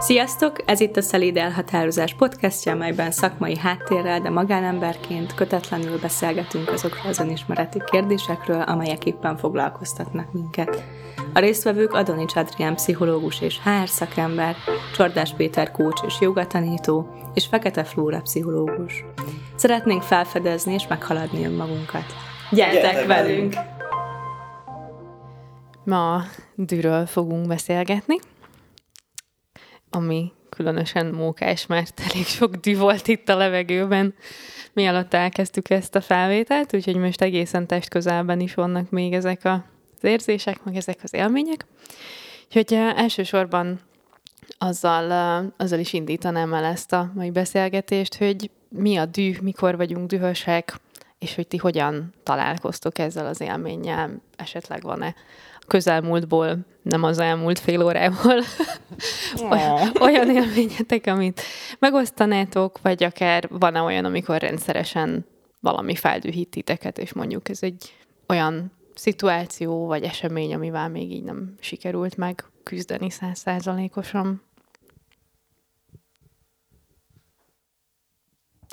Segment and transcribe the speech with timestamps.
[0.00, 0.62] Sziasztok!
[0.64, 7.18] Ez itt a Szelíd Elhatározás podcastja, amelyben szakmai háttérrel, de magánemberként kötetlenül beszélgetünk azokról az
[7.18, 10.82] önismereti kérdésekről, amelyek éppen foglalkoztatnak minket.
[11.34, 14.56] A résztvevők Adonics Adrián pszichológus és HR szakember,
[14.94, 19.04] Csordás Péter kócs és jogatanító, és Fekete Flóra pszichológus.
[19.56, 22.04] Szeretnénk felfedezni és meghaladni önmagunkat.
[22.50, 23.54] Gyertek, Gyertek velünk!
[25.84, 26.22] Ma
[26.54, 28.16] dűről fogunk beszélgetni
[29.90, 34.14] ami különösen mókás, mert elég sok dű volt itt a levegőben,
[34.72, 39.44] mi alatt elkezdtük ezt a felvételt, úgyhogy most egészen test közelben is vannak még ezek
[39.44, 39.60] az
[40.00, 41.66] érzések, meg ezek az élmények.
[42.46, 43.80] Úgyhogy elsősorban
[44.58, 50.08] azzal, azzal is indítanám el ezt a mai beszélgetést, hogy mi a dű, mikor vagyunk
[50.08, 50.80] dühösek,
[51.18, 55.14] és hogy ti hogyan találkoztok ezzel az élménnyel, esetleg van-e
[55.68, 58.42] közelmúltból, nem az elmúlt fél órából
[59.50, 61.42] olyan, olyan élményetek, amit
[61.78, 65.26] megosztanátok, vagy akár van-e olyan, amikor rendszeresen
[65.60, 67.92] valami feldühít titeket, és mondjuk ez egy
[68.28, 74.42] olyan szituáció, vagy esemény, amivel még így nem sikerült meg küzdeni százszázalékosan.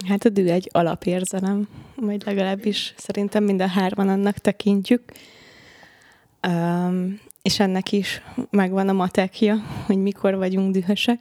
[0.07, 5.11] Hát a dű egy alapérzelem, vagy legalábbis szerintem minden hárman annak tekintjük.
[6.47, 11.19] Um, és ennek is megvan a matekja, hogy mikor vagyunk dühösek.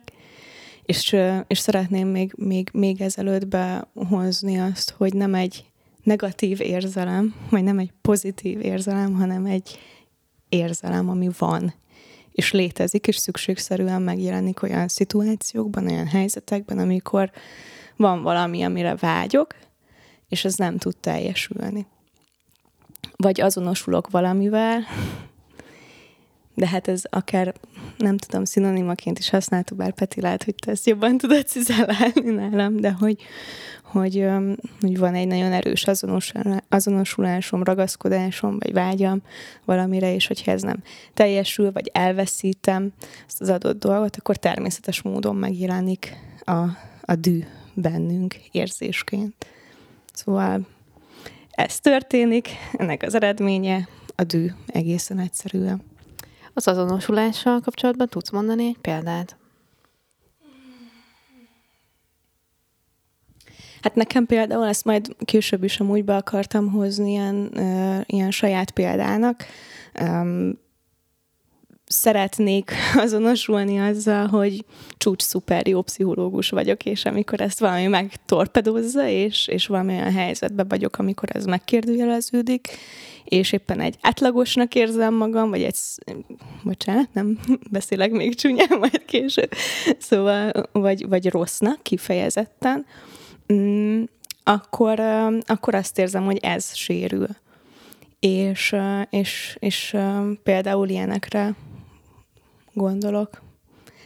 [0.82, 5.64] És, és szeretném még, még, még ezelőtt behozni azt, hogy nem egy
[6.02, 9.78] negatív érzelem, vagy nem egy pozitív érzelem, hanem egy
[10.48, 11.74] érzelem, ami van,
[12.32, 17.30] és létezik, és szükségszerűen megjelenik olyan szituációkban, olyan helyzetekben, amikor
[17.96, 19.54] van valami, amire vágyok,
[20.28, 21.86] és ez nem tud teljesülni.
[23.16, 24.82] Vagy azonosulok valamivel,
[26.54, 27.54] de hát ez akár,
[27.98, 32.76] nem tudom, szinonimaként is használtuk, bár Peti lehet, hogy te ezt jobban tudod cizellálni nálam,
[32.76, 33.16] de hogy,
[33.82, 34.26] hogy,
[34.80, 35.86] hogy van egy nagyon erős
[36.68, 39.22] azonosulásom, ragaszkodásom, vagy vágyam
[39.64, 40.82] valamire, és hogyha ez nem
[41.14, 42.92] teljesül, vagy elveszítem
[43.26, 46.60] ezt az adott dolgot, akkor természetes módon megjelenik a,
[47.00, 49.46] a dű bennünk érzésként.
[50.12, 50.66] Szóval
[51.54, 55.82] ez történik, ennek az eredménye a dű egészen egyszerűen.
[56.52, 59.36] Az azonosulással kapcsolatban tudsz mondani egy példát?
[63.80, 68.70] Hát nekem például ezt majd később is amúgy be akartam hozni ilyen, uh, ilyen saját
[68.70, 69.44] példának.
[70.00, 70.62] Um,
[71.94, 72.72] szeretnék
[73.04, 74.64] azonosulni azzal, hogy
[74.98, 80.68] csúcs szuper jó pszichológus vagyok, és amikor ezt valami megtorpedozza, és, és valami olyan helyzetben
[80.68, 82.68] vagyok, amikor ez megkérdőjeleződik,
[83.24, 85.76] és éppen egy átlagosnak érzem magam, vagy egy,
[86.62, 87.38] bocsánat, nem
[87.70, 89.52] beszélek még csúnyán, majd később,
[89.98, 92.86] szóval, vagy, vagy rossznak kifejezetten,
[93.52, 94.02] mm,
[94.42, 95.00] akkor,
[95.46, 97.26] akkor azt érzem, hogy ez sérül.
[98.20, 98.76] És,
[99.10, 99.96] és, és
[100.42, 101.54] például ilyenekre
[102.74, 103.42] gondolok.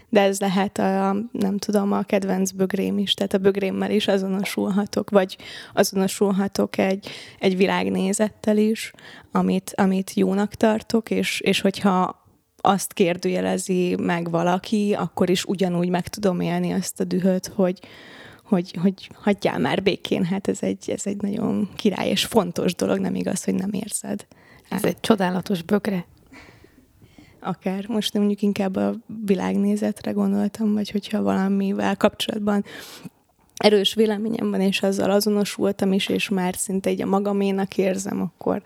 [0.08, 5.10] De ez lehet a, nem tudom, a kedvenc bögrém is, tehát a bögrémmel is azonosulhatok,
[5.10, 5.36] vagy
[5.74, 7.08] azonosulhatok egy,
[7.38, 8.92] egy világnézettel is,
[9.32, 12.26] amit, amit jónak tartok, és, és hogyha
[12.60, 17.80] azt kérdőjelezi meg valaki, akkor is ugyanúgy meg tudom élni azt a dühöt, hogy,
[18.44, 22.98] hogy, hogy hagyjál már békén, hát ez egy, ez egy nagyon király és fontos dolog,
[22.98, 24.26] nem igaz, hogy nem érzed.
[24.68, 26.06] Ez egy csodálatos bögre
[27.40, 27.88] akár.
[27.88, 28.94] Most mondjuk inkább a
[29.24, 32.64] világnézetre gondoltam, vagy hogyha valamivel kapcsolatban
[33.56, 38.62] erős véleményem van, és azzal azonosultam is, és már szinte egy a magaménak érzem, akkor,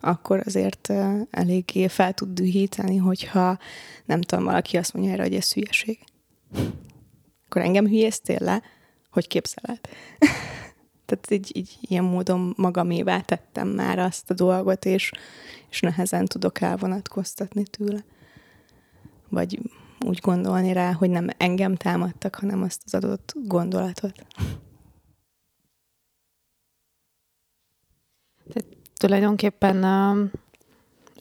[0.00, 0.92] akkor azért
[1.30, 3.58] eléggé fel tud dühíteni, hogyha
[4.04, 5.98] nem tudom, valaki azt mondja erre, hogy ez hülyeség.
[7.46, 8.62] Akkor engem hülyeztél le,
[9.10, 9.80] hogy képzeled.
[11.18, 15.10] Tehát így, így ilyen módon magamévá tettem már azt a dolgot, és,
[15.70, 18.04] és nehezen tudok elvonatkoztatni tőle.
[19.28, 19.60] Vagy
[20.06, 24.26] úgy gondolni rá, hogy nem engem támadtak, hanem azt az adott gondolatot.
[28.52, 29.84] Tehát tulajdonképpen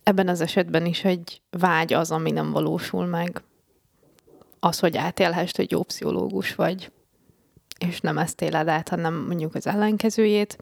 [0.04, 3.44] ebben az esetben is egy vágy az, ami nem valósul meg.
[4.60, 6.92] Az, hogy átélhest, hogy jó pszichológus vagy,
[7.80, 10.58] és nem ezt éled át, hanem mondjuk az ellenkezőjét,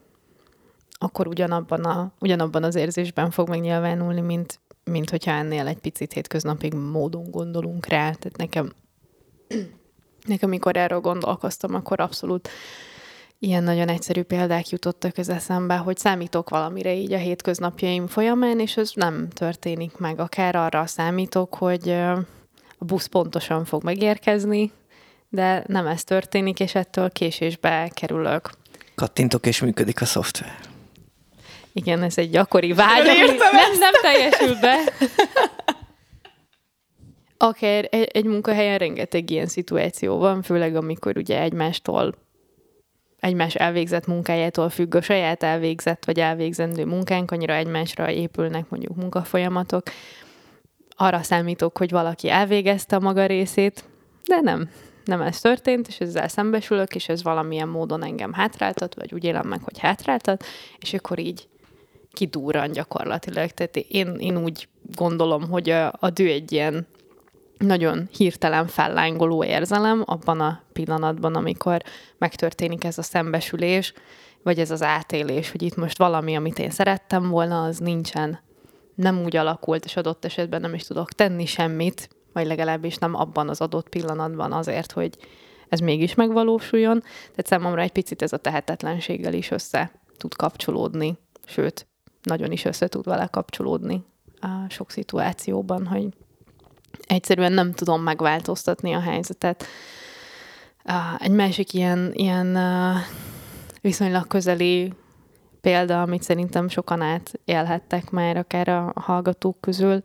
[1.00, 6.76] akkor ugyanabban, a, ugyanabban az érzésben fog megnyilvánulni, mint, mint hogyha ennél egy picit hétköznapi
[6.76, 8.12] módon gondolunk rá.
[8.12, 8.74] Tehát nekem,
[10.28, 12.50] nekem, amikor erről gondolkoztam, akkor abszolút
[13.40, 18.78] ilyen nagyon egyszerű példák jutottak az eszembe, hogy számítok valamire így a hétköznapjaim folyamán, és
[18.78, 20.20] ez nem történik meg.
[20.20, 21.90] Akár arra számítok, hogy
[22.80, 24.72] a busz pontosan fog megérkezni,
[25.30, 28.50] de nem ez történik, és ettől késésbe kerülök.
[28.96, 30.56] Kattintok, és működik a szoftver.
[31.74, 34.78] Igen, ez egy gyakori vágy, ami nem, nem teljesül be.
[37.38, 42.16] Akár egy, egy munkahelyen rengeteg ilyen szituáció van, főleg amikor ugye egymástól
[43.20, 49.84] egymás elvégzett munkájától függ a saját elvégzett vagy elvégzendő munkánk, annyira egymásra épülnek mondjuk munkafolyamatok.
[50.96, 53.84] Arra számítok, hogy valaki elvégezte a maga részét,
[54.26, 54.70] de nem.
[55.08, 59.48] Nem ez történt, és ezzel szembesülök, és ez valamilyen módon engem hátráltat, vagy úgy élem
[59.48, 60.46] meg, hogy hátráltat,
[60.80, 61.48] és akkor így
[62.14, 63.50] kidúran gyakorlatilag.
[63.50, 66.88] Tehát én, én úgy gondolom, hogy a, a dű egy ilyen
[67.58, 71.82] nagyon hirtelen fellángoló érzelem abban a pillanatban, amikor
[72.18, 73.94] megtörténik ez a szembesülés,
[74.44, 78.40] vagy ez az átélés, hogy itt most valami, amit én szerettem volna, az nincsen,
[78.96, 83.50] nem úgy alakult, és adott esetben nem is tudok tenni semmit, vagy legalábbis nem abban
[83.50, 85.18] az adott pillanatban azért, hogy
[85.70, 87.00] ez mégis megvalósuljon.
[87.02, 91.88] Tehát számomra egy picit ez a tehetetlenséggel is össze tud kapcsolódni, sőt,
[92.24, 94.04] nagyon is össze tud vele kapcsolódni
[94.42, 96.08] a sok szituációban, hogy
[97.08, 99.66] egyszerűen nem tudom megváltoztatni a helyzetet.
[101.18, 102.58] Egy másik ilyen, ilyen
[103.82, 104.94] viszonylag közeli
[105.62, 110.02] példa, amit szerintem sokan átélhettek már akár a hallgatók közül,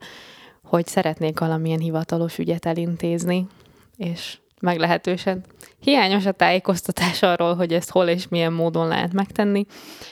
[0.73, 3.47] hogy szeretnék valamilyen hivatalos ügyet elintézni,
[3.97, 5.43] és meglehetősen
[5.79, 9.65] hiányos a tájékoztatás arról, hogy ezt hol és milyen módon lehet megtenni,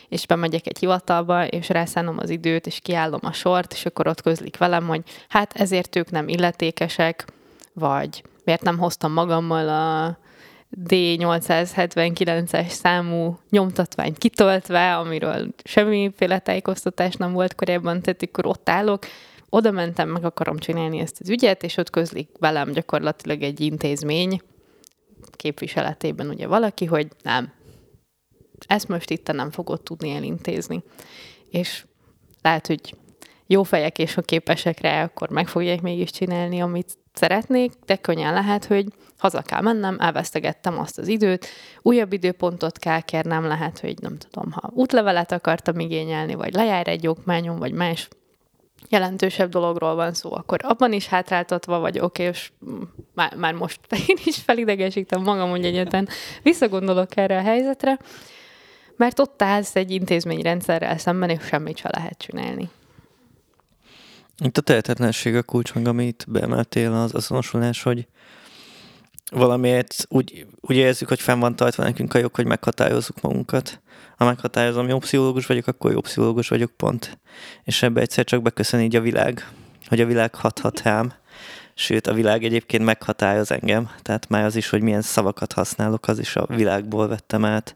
[0.10, 4.22] és bemegyek egy hivatalba, és rászánom az időt, és kiállom a sort, és akkor ott
[4.22, 7.26] közlik velem, hogy hát ezért ők nem illetékesek,
[7.74, 10.18] vagy miért nem hoztam magammal a
[10.88, 19.06] D879-es számú nyomtatványt kitöltve, amiről semmiféle tájékoztatás nem volt korábban, tehát akkor ott állok,
[19.54, 24.42] oda mentem, meg akarom csinálni ezt az ügyet, és ott közlik velem gyakorlatilag egy intézmény
[25.32, 27.54] képviseletében ugye valaki, hogy nem,
[28.68, 30.84] ezt most itt nem fogod tudni elintézni.
[31.50, 31.86] És
[32.42, 32.96] lehet, hogy
[33.48, 38.34] jó fejek, és ha képesek rá, akkor meg fogják mégis csinálni, amit szeretnék, de könnyen
[38.34, 38.86] lehet, hogy
[39.18, 41.48] haza kell mennem, elvesztegettem azt az időt,
[41.82, 47.08] újabb időpontot kell kérnem, lehet, hogy nem tudom, ha útlevelet akartam igényelni, vagy lejár egy
[47.08, 48.08] okmányom, vagy más
[48.90, 52.52] jelentősebb dologról van szó, akkor abban is hátráltatva vagy, oké, és
[53.14, 56.08] már, már most én is felidegesítem magam, hogy egyetlen
[56.44, 58.00] visszagondolok erre a helyzetre,
[58.96, 62.70] mert ott állsz egy intézményrendszerrel szemben, és semmit se lehet csinálni.
[64.44, 68.08] Itt a tehetetlenség a kulcs, meg amit beemeltél az azonosulás, hogy
[69.32, 73.82] valamiért úgy, úgy érezzük, hogy fenn van tartva nekünk a jog, hogy meghatározzuk magunkat.
[74.22, 77.20] Ha meghatározom, jó pszichológus vagyok, akkor jó pszichológus vagyok, pont.
[77.64, 79.48] És ebbe egyszer csak beköszön így a világ,
[79.88, 81.14] hogy a világ hathat rám.
[81.74, 86.20] Sőt, a világ egyébként meghatároz engem, tehát már az is, hogy milyen szavakat használok, az
[86.20, 87.76] is a világból vettem át.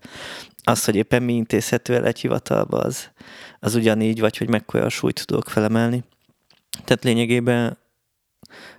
[0.63, 3.09] Az, hogy éppen mi intézhető el egy hivatalba, az,
[3.59, 6.03] az ugyanígy, vagy hogy mekkora súlyt tudok felemelni.
[6.83, 7.77] Tehát lényegében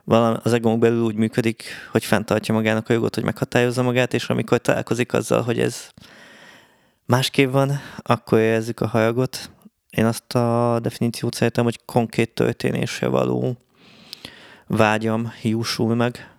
[0.04, 4.28] valami az egónk belül úgy működik, hogy fenntartja magának a jogot, hogy meghatározza magát, és
[4.28, 5.90] amikor találkozik azzal, hogy ez
[7.06, 9.50] másképp van, akkor érezzük a haragot.
[9.90, 13.56] Én azt a definíciót szeretem, hogy konkrét történésre való
[14.66, 16.30] vágyam hiúsul meg,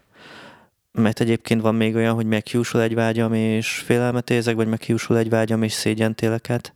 [0.92, 5.30] mert egyébként van még olyan, hogy meghiúsul egy vágyam, és félelmet érzek, vagy meghiúsul egy
[5.30, 6.74] vágyam, és szégyentéleket,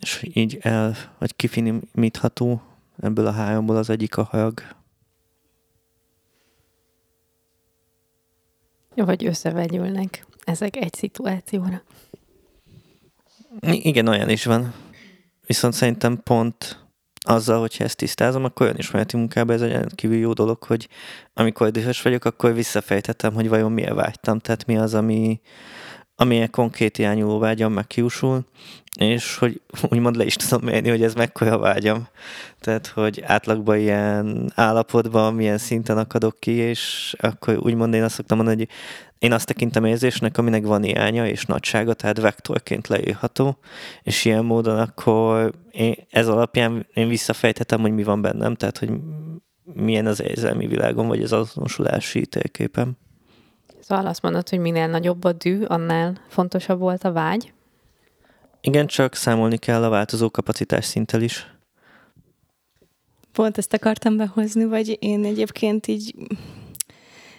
[0.00, 2.62] és így el, vagy kifinimítható
[3.02, 4.62] ebből a háromból az egyik a harag.
[8.94, 11.82] Vagy összevegyülnek ezek egy szituációra.
[13.60, 14.74] Igen, olyan is van.
[15.46, 16.84] Viszont szerintem pont
[17.26, 20.88] azzal, hogyha ezt tisztázom, akkor olyan ismereti munkában ez egy kívül jó dolog, hogy
[21.34, 25.40] amikor dühös vagyok, akkor visszafejtettem, hogy vajon miért vágytam, tehát mi az, ami,
[26.16, 28.44] amilyen konkrét irányuló vágyam megkiúsul,
[29.00, 32.08] és hogy úgymond le is tudom mérni, hogy ez mekkora vágyam.
[32.60, 38.36] Tehát, hogy átlagban ilyen állapotban milyen szinten akadok ki, és akkor úgymond én azt szoktam
[38.36, 38.68] mondani, hogy
[39.18, 43.58] én azt tekintem érzésnek, aminek van irányja és nagysága, tehát vektorként leírható,
[44.02, 48.90] és ilyen módon akkor én, ez alapján én visszafejthetem, hogy mi van bennem, tehát, hogy
[49.74, 52.96] milyen az érzelmi világom, vagy az azonosulási térképem.
[53.86, 57.52] Szóval azt mondod, hogy minél nagyobb a dű, annál fontosabb volt a vágy?
[58.60, 61.54] Igen, csak számolni kell a változó kapacitás szinttel is.
[63.32, 66.14] Pont ezt akartam behozni, vagy én egyébként így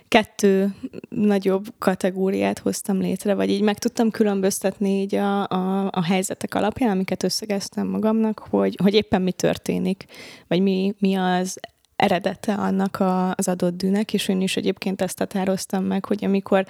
[0.08, 0.75] kettő
[1.10, 6.92] nagyobb kategóriát hoztam létre, vagy így meg tudtam különböztetni így a, a, a helyzetek alapján,
[6.92, 10.06] amiket összegeztem magamnak, hogy, hogy éppen mi történik,
[10.48, 11.60] vagy mi, mi az
[11.96, 16.66] eredete annak a, az adott dűnek, és én is egyébként ezt határoztam meg, hogy amikor,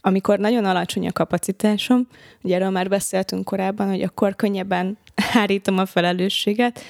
[0.00, 2.06] amikor nagyon alacsony a kapacitásom,
[2.42, 4.98] ugye erről már beszéltünk korábban, hogy akkor könnyebben
[5.32, 6.80] hárítom a felelősséget,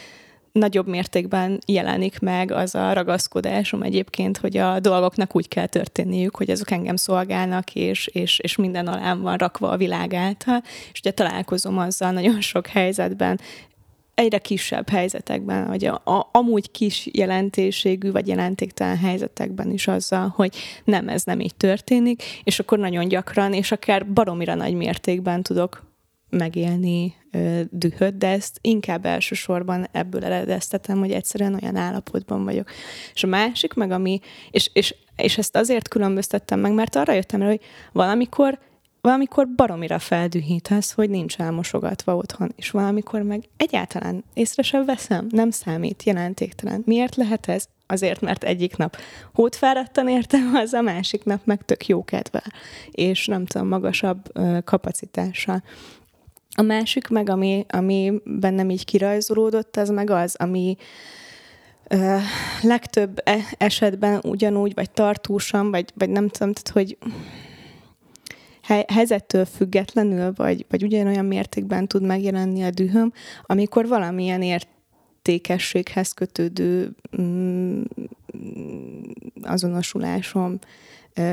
[0.52, 6.50] nagyobb mértékben jelenik meg az a ragaszkodásom egyébként, hogy a dolgoknak úgy kell történniük, hogy
[6.50, 11.10] azok engem szolgálnak, és, és, és minden alám van rakva a világ által, és ugye
[11.10, 13.40] találkozom azzal nagyon sok helyzetben,
[14.20, 20.56] egyre kisebb helyzetekben, vagy a, a, amúgy kis jelentőségű vagy jelentéktelen helyzetekben is azzal, hogy
[20.84, 25.88] nem, ez nem így történik, és akkor nagyon gyakran, és akár baromira nagy mértékben tudok
[26.30, 32.70] megélni ö, dühöt, de ezt inkább elsősorban ebből eredeztetem, hogy egyszerűen olyan állapotban vagyok.
[33.14, 37.40] És a másik meg, ami, és, és, és ezt azért különböztettem meg, mert arra jöttem
[37.40, 37.60] rá, hogy
[37.92, 38.58] valamikor
[39.00, 45.50] valamikor baromira feldühítesz, hogy nincs elmosogatva otthon, és valamikor meg egyáltalán észre sem veszem, nem
[45.50, 46.82] számít, jelentéktelen.
[46.86, 47.64] Miért lehet ez?
[47.86, 48.96] Azért, mert egyik nap
[49.34, 52.52] hótfáradtan értem, az a másik nap meg tök jó kedvel,
[52.90, 54.32] és nem tudom, magasabb
[54.64, 55.62] kapacitással.
[56.56, 60.76] A másik meg, ami, ami bennem így kirajzolódott, az meg az, ami
[61.88, 62.16] ö,
[62.62, 66.96] legtöbb e- esetben ugyanúgy, vagy tartósan, vagy, vagy nem tudom, tehát hogy
[68.88, 73.12] helyzettől függetlenül, vagy, vagy ugyanolyan mértékben tud megjelenni a dühöm,
[73.42, 77.82] amikor valamilyen értékességhez kötődő mm,
[79.42, 80.58] azonosulásom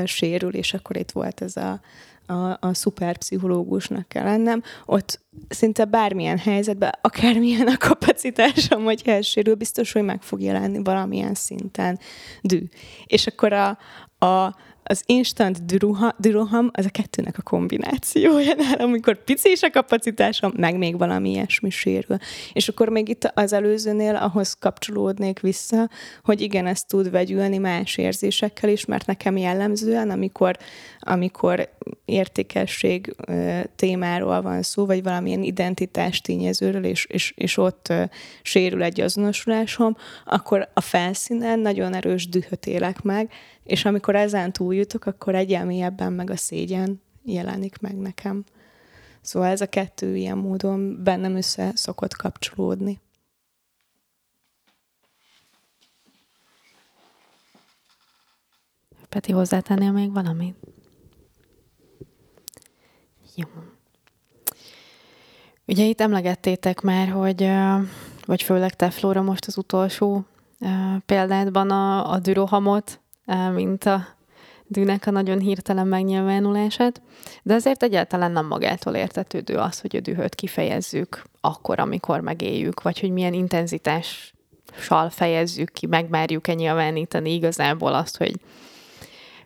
[0.04, 1.80] sérül, és akkor itt volt ez a,
[2.28, 9.92] a, a szuperpszichológusnak kell lennem, ott szinte bármilyen helyzetben, akármilyen a kapacitásom, hogy elsérül, biztos,
[9.92, 11.98] hogy meg fog jelenni valamilyen szinten
[12.42, 12.62] dű.
[13.06, 13.78] És akkor a,
[14.26, 14.56] a,
[14.90, 15.64] az instant
[16.16, 21.30] düroham, az a kettőnek a kombinációja nálam, amikor pici is a kapacitásom, meg még valami
[21.30, 22.16] ilyesmi sérül.
[22.52, 25.88] És akkor még itt az előzőnél ahhoz kapcsolódnék vissza,
[26.22, 30.56] hogy igen, ezt tud vegyülni más érzésekkel is, mert nekem jellemzően, amikor,
[30.98, 31.68] amikor
[32.18, 33.16] értékesség
[33.76, 37.92] témáról van szó, vagy valamilyen identitás tényezőről, és, és, és ott
[38.42, 43.32] sérül egy azonosulásom, akkor a felszínen nagyon erős dühöt élek meg,
[43.64, 48.44] és amikor ezen túljutok, akkor egyel mélyebben meg a szégyen jelenik meg nekem.
[49.20, 53.00] Szóval ez a kettő ilyen módon bennem össze szokott kapcsolódni.
[59.08, 60.56] Peti, hozzátennél még valamit?
[63.38, 63.46] Jó.
[65.66, 67.50] Ugye itt emlegettétek már, hogy,
[68.26, 70.24] vagy főleg te, Flóra, most az utolsó
[71.06, 73.00] példádban a, a dürohamot,
[73.54, 74.06] mint a
[74.66, 77.02] dűnek a nagyon hirtelen megnyilvánulását,
[77.42, 83.00] de azért egyáltalán nem magától értetődő az, hogy a dühöt kifejezzük akkor, amikor megéljük, vagy
[83.00, 88.40] hogy milyen intenzitással fejezzük ki, megmárjuk-e nyilvánítani igazából azt, hogy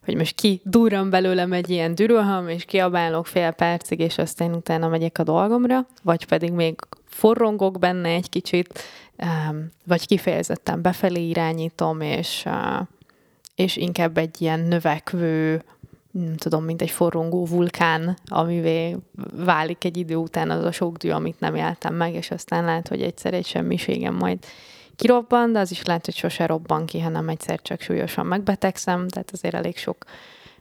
[0.04, 4.88] hogy most ki durran belőlem egy ilyen dürölham, és kiabálok fél percig, és aztán utána
[4.88, 8.78] megyek a dolgomra, vagy pedig még forrongok benne egy kicsit,
[9.84, 12.46] vagy kifejezetten befelé irányítom, és
[13.54, 15.62] és inkább egy ilyen növekvő,
[16.10, 18.96] nem tudom, mint egy forrongó vulkán, amivé
[19.34, 22.88] válik egy idő után az a sok dű, amit nem éltem meg, és aztán lehet,
[22.88, 24.38] hogy egyszer egy semmiségem majd
[25.02, 29.30] kirobban, de az is lehet, hogy sose robban ki, hanem egyszer csak súlyosan megbetegszem, tehát
[29.30, 30.04] azért elég sok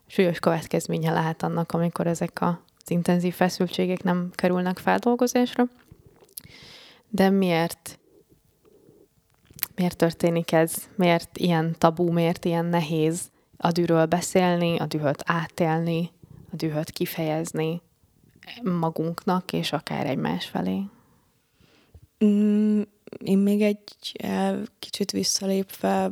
[0.07, 2.55] súlyos következménye lehet annak, amikor ezek az
[2.87, 5.63] intenzív feszültségek nem kerülnek feldolgozásra.
[7.09, 7.99] De miért
[9.75, 16.11] miért történik ez, miért ilyen tabu, miért ilyen nehéz a dűről beszélni, a dühöt átélni,
[16.51, 17.81] a dühöt kifejezni
[18.63, 20.81] magunknak, és akár egymás felé?
[23.17, 23.79] Én még egy
[24.79, 26.11] kicsit visszalépve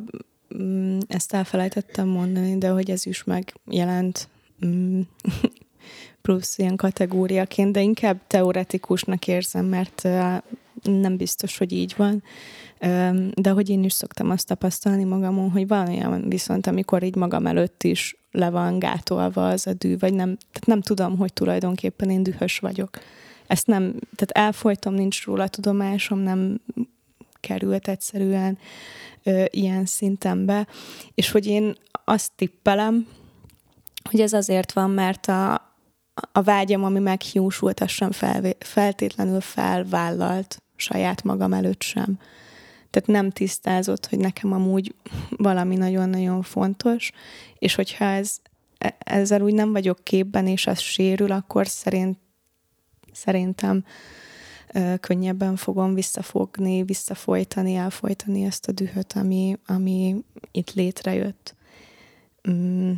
[0.58, 4.30] mm, ezt elfelejtettem mondani, de hogy ez is megjelent
[4.66, 5.02] mm,
[6.22, 10.08] plusz ilyen kategóriaként, de inkább teoretikusnak érzem, mert
[10.84, 12.24] nem biztos, hogy így van.
[13.34, 17.84] De hogy én is szoktam azt tapasztalni magamon, hogy valójában viszont, amikor így magam előtt
[17.84, 22.24] is le van gátolva az a dű, vagy nem, tehát nem tudom, hogy tulajdonképpen én
[22.24, 22.90] dühös vagyok.
[23.50, 26.62] Ezt nem, tehát elfolytom, nincs róla tudomásom, nem
[27.40, 28.58] került egyszerűen
[29.24, 30.68] ö, ilyen szinten be,
[31.14, 33.08] és hogy én azt tippelem,
[34.10, 35.54] hogy ez azért van, mert a,
[36.32, 42.20] a vágyam, ami meghiúsult, az sem fel, feltétlenül felvállalt saját magam előtt sem.
[42.90, 44.96] Tehát nem tisztázott, hogy nekem amúgy
[45.30, 47.12] valami nagyon-nagyon fontos,
[47.60, 48.38] és hogyha ez,
[48.78, 52.18] e, ezzel úgy nem vagyok képben, és az sérül, akkor szerint,
[53.20, 53.84] szerintem
[55.00, 60.16] könnyebben fogom visszafogni, visszafolytani, elfolytani ezt a dühöt, ami, ami
[60.52, 61.56] itt létrejött.
[62.50, 62.92] Mm,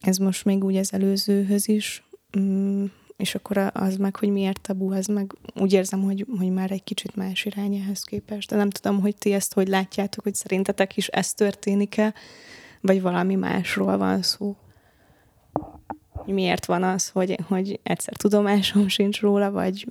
[0.00, 2.04] ez most még úgy az előzőhöz is,
[2.38, 2.84] mm,
[3.16, 6.84] és akkor az meg, hogy miért tabu, az meg úgy érzem, hogy, hogy már egy
[6.84, 8.50] kicsit más irány ehhez képest.
[8.50, 12.14] De nem tudom, hogy ti ezt hogy látjátok, hogy szerintetek is ez történik-e,
[12.80, 14.56] vagy valami másról van szó.
[16.26, 19.86] Miért van az, hogy, hogy egyszer tudomásom sincs róla, vagy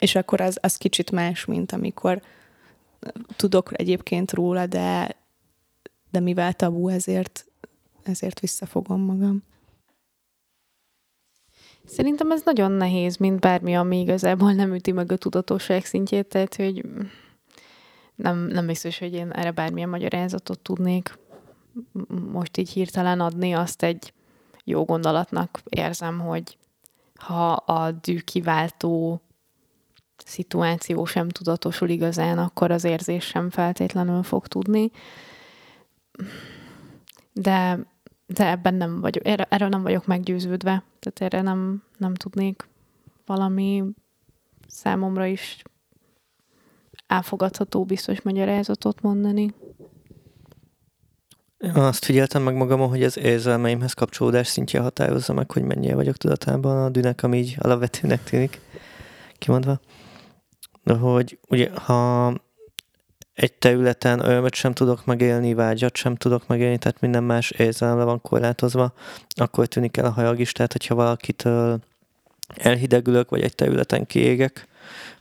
[0.00, 2.22] és akkor az, az kicsit más, mint amikor
[3.36, 5.16] tudok egyébként róla, de,
[6.10, 7.46] de mivel tabu, ezért,
[8.02, 9.42] ezért visszafogom magam.
[11.84, 16.54] Szerintem ez nagyon nehéz, mint bármi, ami igazából nem üti meg a tudatosság szintjét, tehát
[16.54, 16.84] hogy
[18.14, 21.18] nem, nem biztos, hogy én erre bármilyen magyarázatot tudnék
[22.32, 24.12] most így hirtelen adni, azt egy
[24.64, 26.58] jó gondolatnak érzem, hogy
[27.14, 29.20] ha a dűkiváltó
[30.16, 34.90] szituáció sem tudatosul igazán, akkor az érzés sem feltétlenül fog tudni.
[37.32, 37.78] De,
[38.26, 42.68] de ebben nem vagyok, erről nem vagyok meggyőződve, tehát erre nem, nem tudnék
[43.26, 43.84] valami
[44.66, 45.62] számomra is
[47.06, 49.54] elfogadható biztos magyarázatot mondani.
[51.74, 56.82] Azt figyeltem meg magamon, hogy az érzelmeimhez kapcsolódás szintje határozza meg, hogy mennyire vagyok tudatában
[56.82, 58.60] a dűnek, ami így alapvetőnek tűnik
[59.38, 59.80] kimondva.
[60.82, 62.34] De hogy ugye, ha
[63.34, 68.20] egy területen örömöt sem tudok megélni, vágyat sem tudok megélni, tehát minden más érzelemre van
[68.20, 68.92] korlátozva,
[69.28, 70.52] akkor tűnik el a hajag is.
[70.52, 71.80] Tehát, hogyha valakitől
[72.56, 74.68] elhidegülök, vagy egy területen kiégek,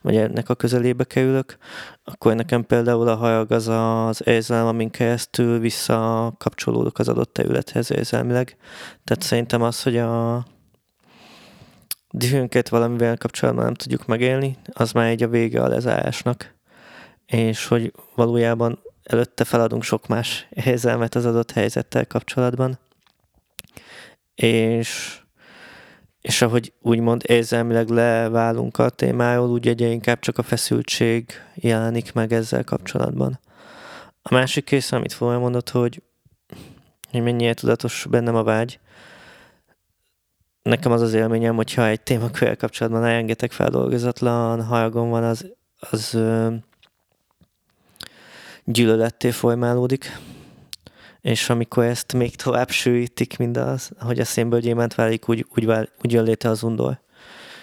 [0.01, 1.57] vagy ennek a közelébe kerülök,
[2.03, 8.57] akkor nekem például a hajag az az érzelem, amin keresztül visszakapcsolódok az adott területhez érzelmileg.
[9.03, 10.45] Tehát szerintem az, hogy a
[12.11, 16.53] dühünket valamivel kapcsolatban nem tudjuk megélni, az már egy a vége a lezárásnak.
[17.25, 22.79] És hogy valójában előtte feladunk sok más érzelmet az adott helyzettel kapcsolatban.
[24.35, 25.18] És,
[26.21, 32.33] és ahogy úgymond érzelmileg leválunk a témáról, úgy egyre inkább csak a feszültség jelenik meg
[32.33, 33.39] ezzel kapcsolatban.
[34.21, 36.01] A másik része, amit mondott, hogy,
[37.11, 38.79] hogy mennyire tudatos bennem a vágy,
[40.61, 45.45] nekem az az élményem, hogyha egy témakörrel kapcsolatban rengeteg feldolgozatlan hajagom van, az,
[45.79, 46.53] az ö,
[48.63, 50.19] gyűlöletté formálódik.
[51.21, 55.65] És amikor ezt még tovább sűrítik, mint az, hogy a szénből gyémánt válik, úgy, úgy,
[55.65, 56.99] vál, úgy jön létre az undor.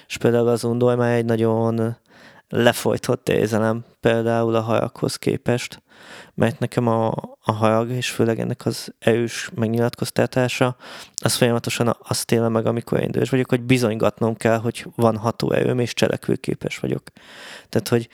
[0.09, 1.97] És például az undor már egy nagyon
[2.49, 5.83] lefolytott érzelem, például a hajakhoz képest,
[6.35, 10.77] mert nekem a, a harag, és főleg ennek az erős megnyilatkoztatása,
[11.23, 15.79] az folyamatosan azt éle meg, amikor én idős vagyok, hogy bizonygatnom kell, hogy van hatóerőm,
[15.79, 17.03] és cselekvőképes vagyok.
[17.69, 18.09] Tehát, hogy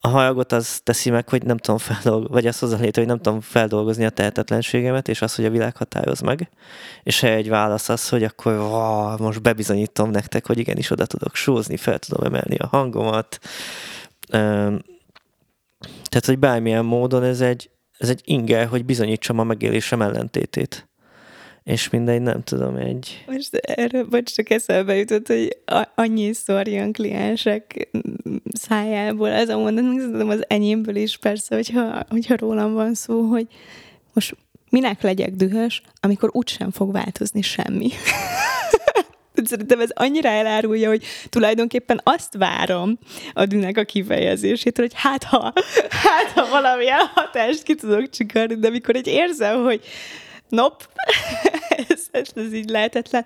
[0.00, 3.20] a haragot az teszi meg, hogy nem tudom feldolgozni, vagy azt hozzá létre, hogy nem
[3.20, 6.50] tudom feldolgozni a tehetetlenségemet, és az, hogy a világ határoz meg.
[7.02, 11.76] És egy válasz az, hogy akkor ó, most bebizonyítom nektek, hogy igenis oda tudok sózni,
[11.76, 13.38] fel tudom emelni a hangomat,
[16.08, 20.88] tehát, hogy bármilyen módon ez egy, ez egy inger, hogy bizonyítsam a megélésem ellentétét.
[21.68, 23.24] És mindegy, nem tudom, egy...
[23.26, 25.56] Most erről, bocs, csak eszembe jutott, hogy
[25.94, 27.88] annyiszor jön kliensek
[28.52, 33.46] szájából ez a mondat, meg az enyémből is persze, hogyha, hogyha rólam van szó, hogy
[34.12, 34.36] most
[34.70, 37.88] minek legyek dühös, amikor úgysem fog változni semmi.
[39.44, 42.98] Szerintem ez annyira elárulja, hogy tulajdonképpen azt várom
[43.32, 45.52] a dűnek a kifejezésétől, hogy hát ha,
[46.04, 49.80] hát ha valamilyen hatást ki tudok csikarni, de amikor egy érzem, hogy
[50.48, 50.88] nop,
[52.18, 53.24] ez, ez, így lehetetlen,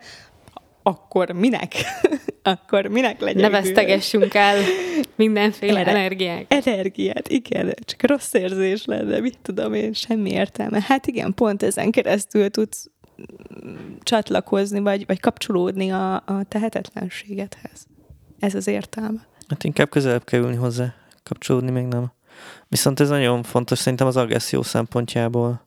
[0.82, 1.72] akkor minek?
[2.42, 3.42] akkor minek legyen?
[3.42, 4.56] Ne vesztegessünk el
[5.14, 6.44] mindenféle Erre, energiát.
[6.48, 7.74] Energiát, igen.
[7.84, 10.80] Csak rossz érzés lenne, mit tudom én, semmi értelme.
[10.80, 12.90] Hát igen, pont ezen keresztül tudsz
[14.02, 17.86] csatlakozni, vagy, vagy kapcsolódni a, a tehetetlenségedhez.
[18.38, 19.26] Ez az értelme.
[19.48, 22.12] Hát inkább közelebb kerülni hozzá, kapcsolódni még nem.
[22.68, 25.66] Viszont ez nagyon fontos szerintem az agresszió szempontjából,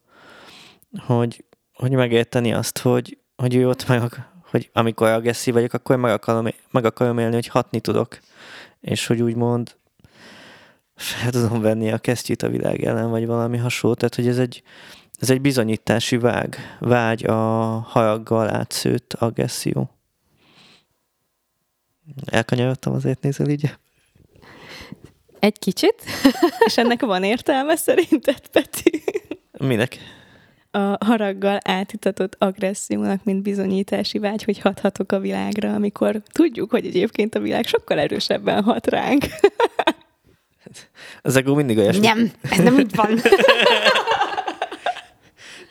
[1.05, 1.43] hogy,
[1.75, 4.01] hogy megérteni azt, hogy, hogy ő ott meg,
[4.49, 8.19] hogy amikor agresszív vagyok, akkor meg akarom, meg akarom élni, hogy hatni tudok.
[8.81, 9.75] És hogy úgymond
[10.95, 13.95] fel tudom venni a kesztyűt a világ ellen, vagy valami hasonló.
[13.95, 14.63] Tehát, hogy ez egy,
[15.19, 17.33] ez egy bizonyítási vág, vágy a
[17.79, 19.89] haraggal átszőtt agresszió.
[22.25, 23.75] Elkanyarodtam azért nézel így?
[25.39, 26.03] Egy kicsit.
[26.65, 29.03] És ennek van értelme szerinted, Peti?
[29.57, 29.97] Minek?
[30.75, 37.35] A haraggal átitatott agressziónak, mint bizonyítási vágy, hogy hathatok a világra, amikor tudjuk, hogy egyébként
[37.35, 39.23] a világ sokkal erősebben hat ránk.
[41.21, 42.05] Az ego mindig olyasmi.
[42.05, 43.17] Nem, ez nem úgy van.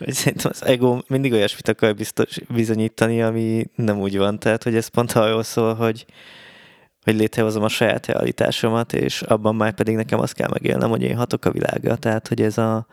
[0.06, 4.38] Szerintem az ego mindig olyasmit akar biztos, bizonyítani, ami nem úgy van.
[4.38, 6.06] Tehát, hogy ez pont arról szól, hogy,
[7.02, 11.16] hogy létrehozom a saját realitásomat, és abban már pedig nekem azt kell megélnem, hogy én
[11.16, 11.96] hatok a világra.
[11.96, 12.86] Tehát, hogy ez a,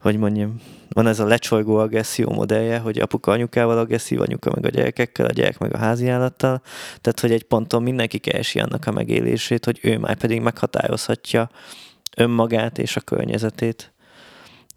[0.00, 4.68] hogy mondjam, van ez a lecsolygó agresszió modellje, hogy apuka anyukával agresszív, anyuka meg a
[4.68, 6.62] gyerekekkel, a gyerek meg a házi állattal.
[7.00, 11.50] Tehát, hogy egy ponton mindenki keresi annak a megélését, hogy ő már pedig meghatározhatja
[12.16, 13.92] önmagát és a környezetét.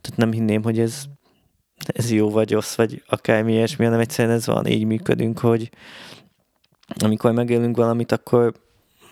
[0.01, 1.03] Tehát nem hinném, hogy ez,
[1.85, 5.69] ez jó vagy rossz, vagy akármi ilyesmi, hanem egyszerűen ez van, így működünk, hogy
[6.95, 8.53] amikor megélünk valamit, akkor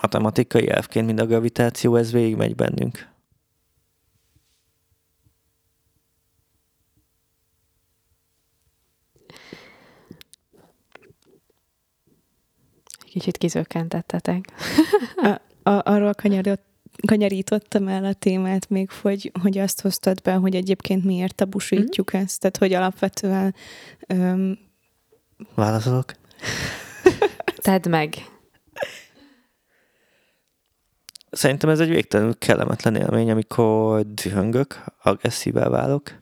[0.02, 3.11] matematikai elfként, mint a gravitáció, ez végigmegy bennünk.
[13.12, 14.46] Kicsit kizökkentettetek.
[15.64, 16.64] A, a, arról kanyarott,
[17.08, 22.26] kanyarítottam el a témát még, hogy, hogy azt hoztad be, hogy egyébként miért tabusítjuk mm-hmm.
[22.26, 23.56] ezt, tehát hogy alapvetően
[24.08, 24.58] öm,
[25.56, 26.14] Válaszolok?
[27.62, 28.16] Tedd meg.
[31.32, 36.22] Szerintem ez egy végtelenül kellemetlen élmény, amikor dühöngök, agresszívá válok,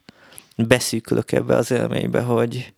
[0.56, 2.74] beszűkülök ebbe az élménybe, hogy,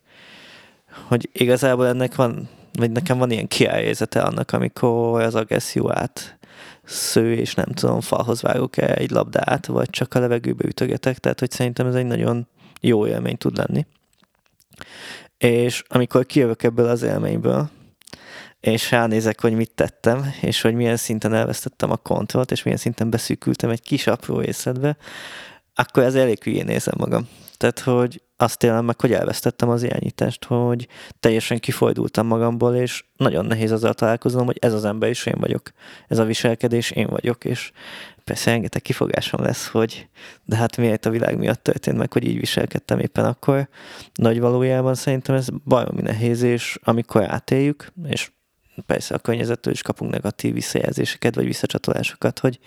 [1.07, 6.37] hogy igazából ennek van, vagy nekem van ilyen kiállézete annak, amikor az agresszió át
[6.83, 11.39] sző, és nem tudom, falhoz vágok el egy labdát, vagy csak a levegőbe ütögetek, tehát
[11.39, 12.47] hogy szerintem ez egy nagyon
[12.81, 13.85] jó élmény tud lenni.
[15.37, 17.69] És amikor kijövök ebből az élményből,
[18.59, 23.09] és ránézek, hogy mit tettem, és hogy milyen szinten elvesztettem a kontrollt, és milyen szinten
[23.09, 24.97] beszűkültem egy kis apró részletbe,
[25.75, 27.27] akkor ez elég hülyén nézem magam.
[27.57, 30.87] Tehát, hogy azt élem meg, hogy elvesztettem az irányítást, hogy
[31.19, 35.71] teljesen kifordultam magamból, és nagyon nehéz azzal találkoznom, hogy ez az ember is én vagyok.
[36.07, 37.71] Ez a viselkedés én vagyok, és
[38.23, 40.07] persze rengeteg kifogásom lesz, hogy
[40.45, 43.69] de hát miért a világ miatt történt meg, hogy így viselkedtem éppen akkor.
[44.13, 48.31] Nagy valójában szerintem ez bajomi nehéz, és amikor átéljük, és
[48.85, 52.59] persze a környezettől is kapunk negatív visszajelzéseket, vagy visszacsatolásokat, hogy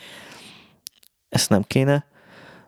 [1.28, 2.06] ezt nem kéne,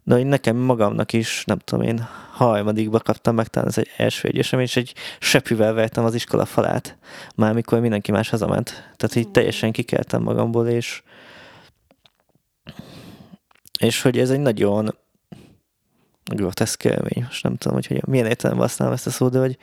[0.08, 4.28] de hogy nekem magamnak is, nem tudom én, harmadikba kaptam meg, talán ez egy első
[4.28, 6.96] egyesem, és egy sepüvel vertem az iskola falát,
[7.34, 8.92] már mikor mindenki más hazament.
[8.96, 11.02] Tehát így teljesen kikeltem magamból, és
[13.78, 14.94] és hogy ez egy nagyon
[16.24, 17.22] groteszk élmény.
[17.24, 19.58] Most nem tudom, hogy, hogy milyen értelemben használom ezt a szót, de hogy,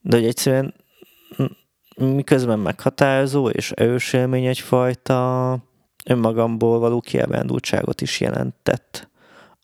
[0.00, 0.74] de hogy egyszerűen
[1.96, 5.58] miközben meghatározó és erős élmény egyfajta
[6.04, 9.09] önmagamból való kiábrándultságot is jelentett.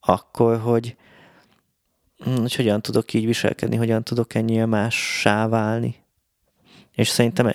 [0.07, 0.97] Akkor, hogy,
[2.25, 6.05] hogy hogyan tudok így viselkedni, hogyan tudok ennyire mássá válni.
[6.93, 7.53] És szerintem,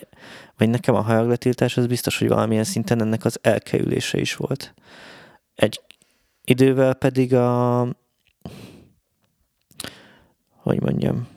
[0.57, 4.73] vagy nekem a haragletiltás az biztos, hogy valamilyen szinten ennek az elkerülése is volt.
[5.55, 5.81] Egy
[6.43, 7.87] idővel pedig a
[10.61, 11.27] hogy mondjam,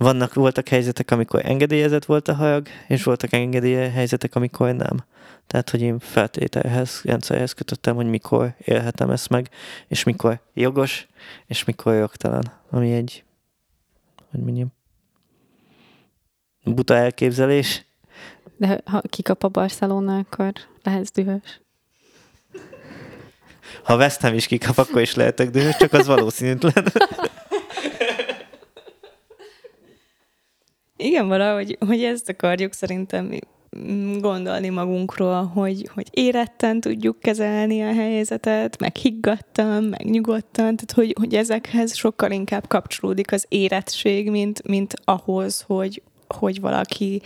[0.00, 5.04] vannak, voltak helyzetek, amikor engedélyezett volt a hajag, és voltak engedélye helyzetek, amikor nem.
[5.46, 9.48] Tehát, hogy én feltételhez, rendszerhez kötöttem, hogy mikor élhetem ezt meg,
[9.88, 11.06] és mikor jogos,
[11.46, 12.52] és mikor jogtalan.
[12.70, 13.24] Ami egy,
[14.30, 14.72] hogy mondjam,
[16.64, 17.84] buta elképzelés.
[18.56, 21.60] De ha kikap a Barcelona, akkor lehetsz dühös.
[23.82, 26.84] Ha West Ham is kikap, akkor is lehetek dühös, csak az valószínűtlen.
[31.02, 33.30] Igen, valahogy hogy ezt akarjuk szerintem
[34.18, 41.14] gondolni magunkról, hogy, hogy éretten tudjuk kezelni a helyzetet, meg higgadtan, meg nyugodtan, tehát hogy,
[41.18, 47.22] hogy ezekhez sokkal inkább kapcsolódik az érettség, mint, mint ahhoz, hogy, hogy valaki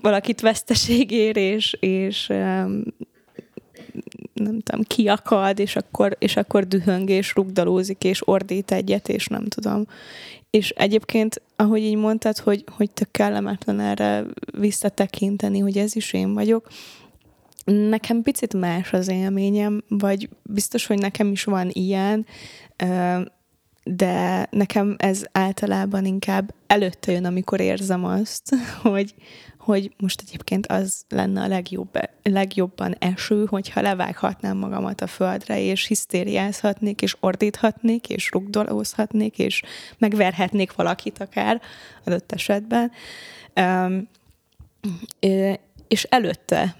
[0.00, 2.26] valakit veszteség ér, és, és
[4.32, 9.46] nem tudom, kiakad, és akkor, és akkor dühöng, és rugdalózik, és ordít egyet, és nem
[9.46, 9.86] tudom.
[10.50, 14.24] És egyébként, ahogy így mondtad, hogy, hogy tök kellemetlen erre
[14.58, 16.68] visszatekinteni, hogy ez is én vagyok,
[17.64, 22.26] nekem picit más az élményem, vagy biztos, hogy nekem is van ilyen,
[23.96, 29.14] de nekem ez általában inkább előtte jön, amikor érzem azt, hogy,
[29.58, 35.86] hogy most egyébként az lenne a legjobb, legjobban eső, hogyha levághatnám magamat a földre, és
[35.86, 39.62] hisztériázhatnék, és ordíthatnék, és rugdolózhatnék, és
[39.98, 41.60] megverhetnék valakit akár
[42.04, 42.90] adott esetben.
[43.56, 44.08] Um,
[45.88, 46.76] és előtte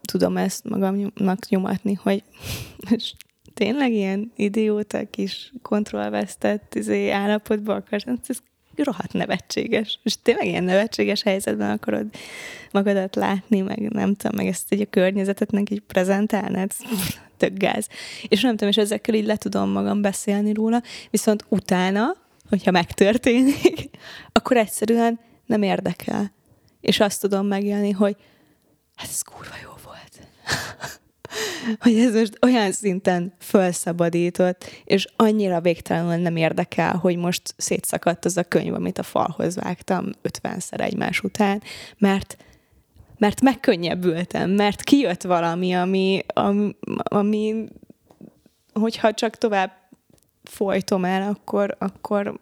[0.00, 2.22] tudom ezt magamnak nyomatni, hogy
[3.56, 8.38] tényleg ilyen idióta kis kontrollvesztett izé, állapotba akarsz, ez
[8.76, 10.00] rohadt nevetséges.
[10.02, 12.06] És tényleg ilyen nevetséges helyzetben akarod
[12.70, 16.72] magadat látni, meg nem tudom, meg ezt egy a környezetetnek így prezentálnád,
[17.36, 17.88] tök gáz.
[18.28, 22.16] És nem tudom, és ezekkel így le tudom magam beszélni róla, viszont utána,
[22.48, 23.90] hogyha megtörténik,
[24.32, 26.32] akkor egyszerűen nem érdekel.
[26.80, 28.16] És azt tudom megélni, hogy
[28.94, 30.28] hát ez kurva jó volt.
[31.80, 38.36] hogy ez most olyan szinten felszabadított, és annyira végtelenül nem érdekel, hogy most szétszakadt az
[38.36, 41.62] a könyv, amit a falhoz vágtam 50-szer egymás után,
[41.98, 42.36] mert
[43.18, 47.64] mert megkönnyebbültem, mert kijött valami, ami, ami, ami
[48.72, 49.72] hogyha csak tovább
[50.42, 52.40] folytom el, akkor, akkor,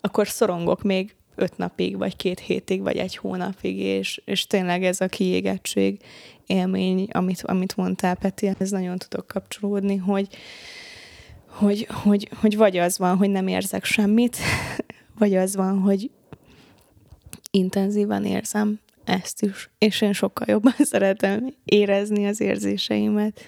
[0.00, 5.00] akkor szorongok még öt napig, vagy két hétig, vagy egy hónapig, és, és tényleg ez
[5.00, 6.00] a kiégettség
[6.46, 10.28] élmény, amit, amit mondtál, Peti, ez nagyon tudok kapcsolódni, hogy,
[11.46, 14.36] hogy, hogy, hogy vagy az van, hogy nem érzek semmit,
[15.18, 16.10] vagy az van, hogy
[17.50, 23.40] intenzívan érzem ezt is, és én sokkal jobban szeretem érezni az érzéseimet,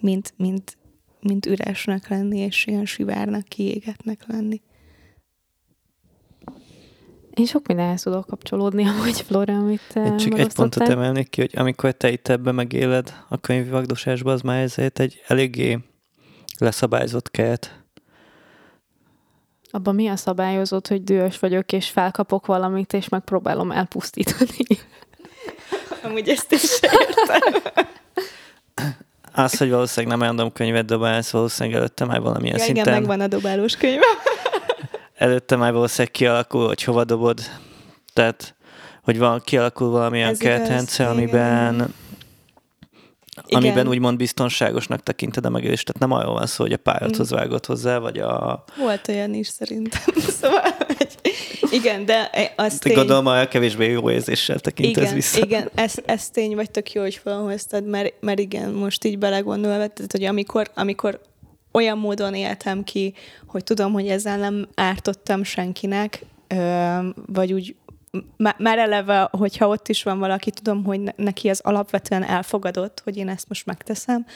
[0.00, 0.76] mint, mint,
[1.20, 4.60] mint üresnek lenni, és ilyen sivárnak, kiégetnek lenni.
[7.34, 11.52] Én sok mindenhez tudok kapcsolódni, amúgy Flora, amit Én csak egy pontot emelnék ki, hogy
[11.54, 15.78] amikor te itt ebbe megéled a könyvi vagdosásba, az már ezért egy eléggé
[16.58, 17.78] leszabályzott kert.
[19.70, 24.66] Abban mi a szabályozott, hogy dühös vagyok, és felkapok valamit, és megpróbálom elpusztítani?
[26.04, 27.72] Amúgy ezt is értem.
[29.32, 32.86] Az, hogy valószínűleg nem random könyvet dobálsz, valószínűleg előtte már valamilyen ja, szinten...
[32.86, 34.00] Igen, megvan a dobálós könyv.
[35.20, 37.40] Előtte már valószínűleg kialakul, hogy hova dobod.
[38.12, 38.54] Tehát,
[39.02, 41.94] hogy van, kialakul valamilyen kertrendszer, amiben igen.
[43.50, 43.88] amiben igen.
[43.88, 45.84] úgymond biztonságosnak tekinted a megélést.
[45.84, 47.36] Tehát nem arról van szó, hogy a pályathoz mm.
[47.36, 48.64] vágott hozzá, vagy a...
[48.76, 50.02] Volt olyan is szerintem.
[50.40, 51.18] Szóval, hogy
[51.70, 52.94] igen, de azt tény...
[52.94, 55.44] Gondolom, a kevésbé jó érzéssel tekintesz igen, vissza.
[55.44, 59.86] Igen, ez, ez tény, vagy tök jó, hogy felhoztad, mert, mert igen, most így belegondolva,
[59.86, 61.20] tehát, hogy amikor, amikor
[61.72, 63.14] olyan módon éltem ki,
[63.46, 66.24] hogy tudom, hogy ezzel nem ártottam senkinek,
[67.26, 67.74] vagy úgy
[68.36, 73.28] már eleve, hogyha ott is van valaki, tudom, hogy neki az alapvetően elfogadott, hogy én
[73.28, 74.26] ezt most megteszem,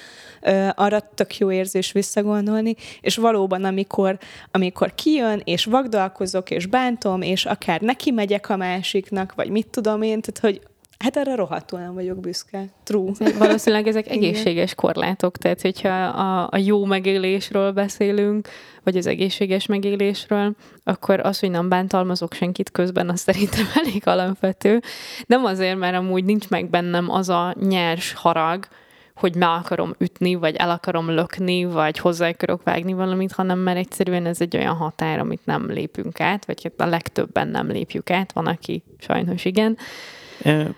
[0.74, 4.18] arra tök jó érzés visszagondolni, és valóban, amikor,
[4.50, 10.02] amikor kijön, és vagdalkozok, és bántom, és akár neki megyek a másiknak, vagy mit tudom
[10.02, 10.60] én, tehát, hogy
[11.04, 12.64] Hát erre rohadtul nem vagyok büszke.
[12.82, 13.12] True.
[13.38, 18.48] Valószínűleg ezek egészséges korlátok, tehát hogyha a, a jó megélésről beszélünk,
[18.82, 24.80] vagy az egészséges megélésről, akkor az, hogy nem bántalmazok senkit közben, az szerintem elég alapvető.
[25.26, 28.66] Nem azért, mert amúgy nincs meg bennem az a nyers harag,
[29.14, 33.78] hogy meg akarom ütni, vagy el akarom lökni, vagy hozzá akarok vágni valamit, hanem mert
[33.78, 38.10] egyszerűen ez egy olyan határ, amit nem lépünk át, vagy hát a legtöbben nem lépjük
[38.10, 39.76] át, van, aki sajnos igen.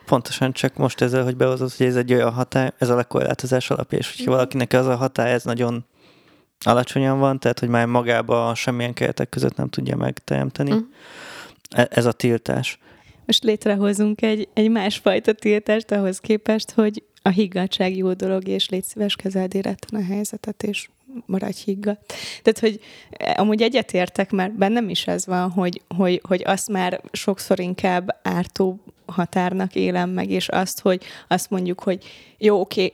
[0.06, 3.98] Pontosan csak most ezzel, hogy behozott, hogy ez egy olyan hatály, ez a lekorlátozás alapja,
[3.98, 5.84] és hogyha valakinek ez a hatály, ez nagyon
[6.60, 10.72] alacsonyan van, tehát hogy már magába semmilyen keretek között nem tudja megteremteni.
[10.72, 10.78] Mm.
[11.76, 12.78] Ez a tiltás.
[13.26, 18.84] Most létrehozunk egy, egy másfajta tiltást ahhoz képest, hogy a higgadság jó dolog, és légy
[18.84, 20.88] szíves kezeld a helyzetet, és
[21.26, 22.12] maradj higgadt.
[22.42, 22.80] Tehát, hogy
[23.36, 28.80] amúgy egyetértek, mert bennem is ez van, hogy, hogy, hogy azt már sokszor inkább ártó
[29.06, 32.04] határnak élem meg, és azt, hogy azt mondjuk, hogy
[32.38, 32.92] jó, oké,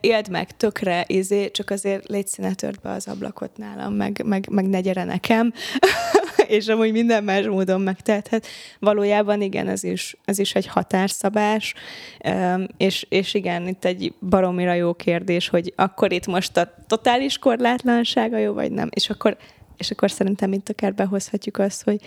[0.00, 4.48] éld meg tökre, izé, csak azért légy színe tört be az ablakot nálam, meg, meg,
[4.50, 5.52] meg ne gyere nekem,
[6.46, 8.46] és amúgy minden más módon megtehethet.
[8.78, 11.74] Valójában igen, ez is, ez is egy határszabás,
[12.76, 18.36] és, és igen, itt egy baromira jó kérdés, hogy akkor itt most a totális korlátlansága
[18.36, 19.36] jó, vagy nem, és akkor,
[19.76, 22.00] és akkor szerintem itt akár behozhatjuk azt, hogy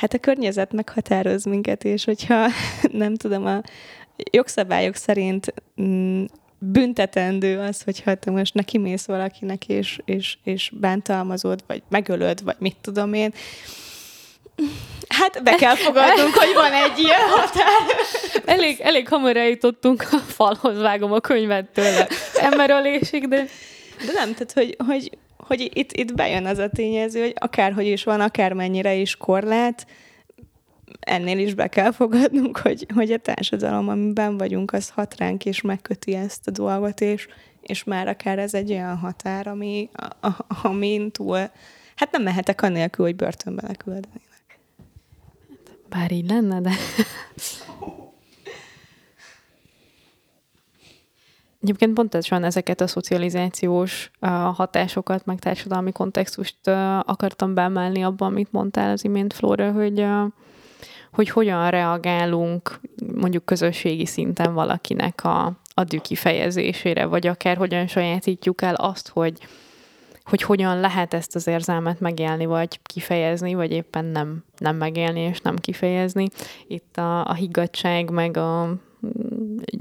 [0.00, 2.46] hát a környezet meghatároz minket, és hogyha
[2.92, 3.60] nem tudom, a
[4.30, 6.24] jogszabályok szerint mm,
[6.58, 12.56] büntetendő az, hogyha te most neki mész valakinek, és, és, és bántalmazod, vagy megölöd, vagy
[12.58, 13.32] mit tudom én,
[15.08, 17.80] Hát be kell fogadnunk, hogy van egy ilyen határ.
[18.56, 22.08] Elég, elég hamar eljutottunk a falhoz, vágom a könyvet tőle.
[22.34, 23.46] Emberölésig, de...
[24.06, 25.10] De nem, tehát, hogy, hogy,
[25.50, 29.86] hogy itt, itt bejön az a tényező, hogy akárhogy is van, akármennyire is korlát,
[31.00, 35.60] ennél is be kell fogadnunk, hogy, hogy a társadalom, amiben vagyunk, az hat ránk, és
[35.60, 37.28] megköti ezt a dolgot, és,
[37.60, 41.50] és már akár ez egy olyan határ, ami, a, a, amin túl,
[41.96, 44.58] hát nem mehetek annélkül, hogy börtönbe leküldenének.
[45.88, 46.70] Bár így lenne, de...
[51.62, 54.10] Egyébként pontosan ezeket a szocializációs
[54.54, 56.68] hatásokat, meg társadalmi kontextust
[57.02, 60.06] akartam beemelni abban, amit mondtál az imént, Flóra, hogy,
[61.12, 62.80] hogy hogyan reagálunk
[63.14, 69.38] mondjuk közösségi szinten valakinek a, a dű kifejezésére, vagy akár hogyan sajátítjuk el azt, hogy,
[70.24, 75.40] hogy hogyan lehet ezt az érzelmet megélni, vagy kifejezni, vagy éppen nem, nem megélni és
[75.40, 76.26] nem kifejezni.
[76.66, 78.74] Itt a, a higgadság, meg a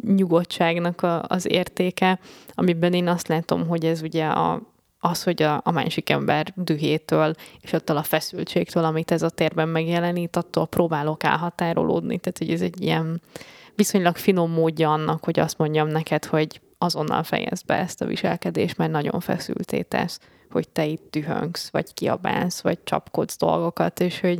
[0.01, 2.19] nyugodtságnak a, az értéke,
[2.53, 4.61] amiben én azt látom, hogy ez ugye a,
[4.99, 9.69] az, hogy a, a másik ember dühétől és attól a feszültségtől, amit ez a térben
[9.69, 12.17] megjelenít, attól próbálok elhatárolódni.
[12.17, 13.21] Tehát, hogy ez egy ilyen
[13.75, 18.77] viszonylag finom módja annak, hogy azt mondjam neked, hogy azonnal fejezd be ezt a viselkedést,
[18.77, 20.19] mert nagyon feszülté tesz,
[20.51, 24.39] hogy te itt dühöngsz, vagy kiabálsz, vagy csapkodsz dolgokat, és hogy,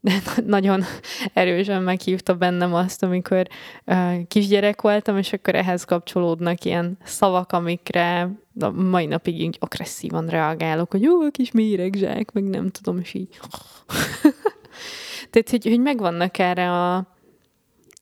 [0.00, 0.84] de nagyon
[1.32, 3.46] erősen meghívta bennem azt, amikor
[3.86, 10.26] uh, kisgyerek voltam, és akkor ehhez kapcsolódnak ilyen szavak, amikre a mai napig így agresszívan
[10.26, 13.40] reagálok, hogy jó, kis méregzsák, meg nem tudom, és így.
[15.30, 17.06] Tehát, hogy, hogy megvannak erre a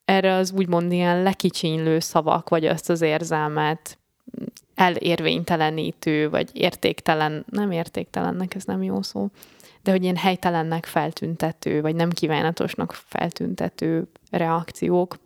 [0.04, 3.98] erre az úgymond ilyen lekicsinylő szavak, vagy azt az érzelmet
[4.74, 9.28] elérvénytelenítő, vagy értéktelen, nem értéktelennek, ez nem jó szó,
[9.88, 15.18] de hogy ilyen helytelennek feltüntető, vagy nem kívánatosnak feltüntető reakciók.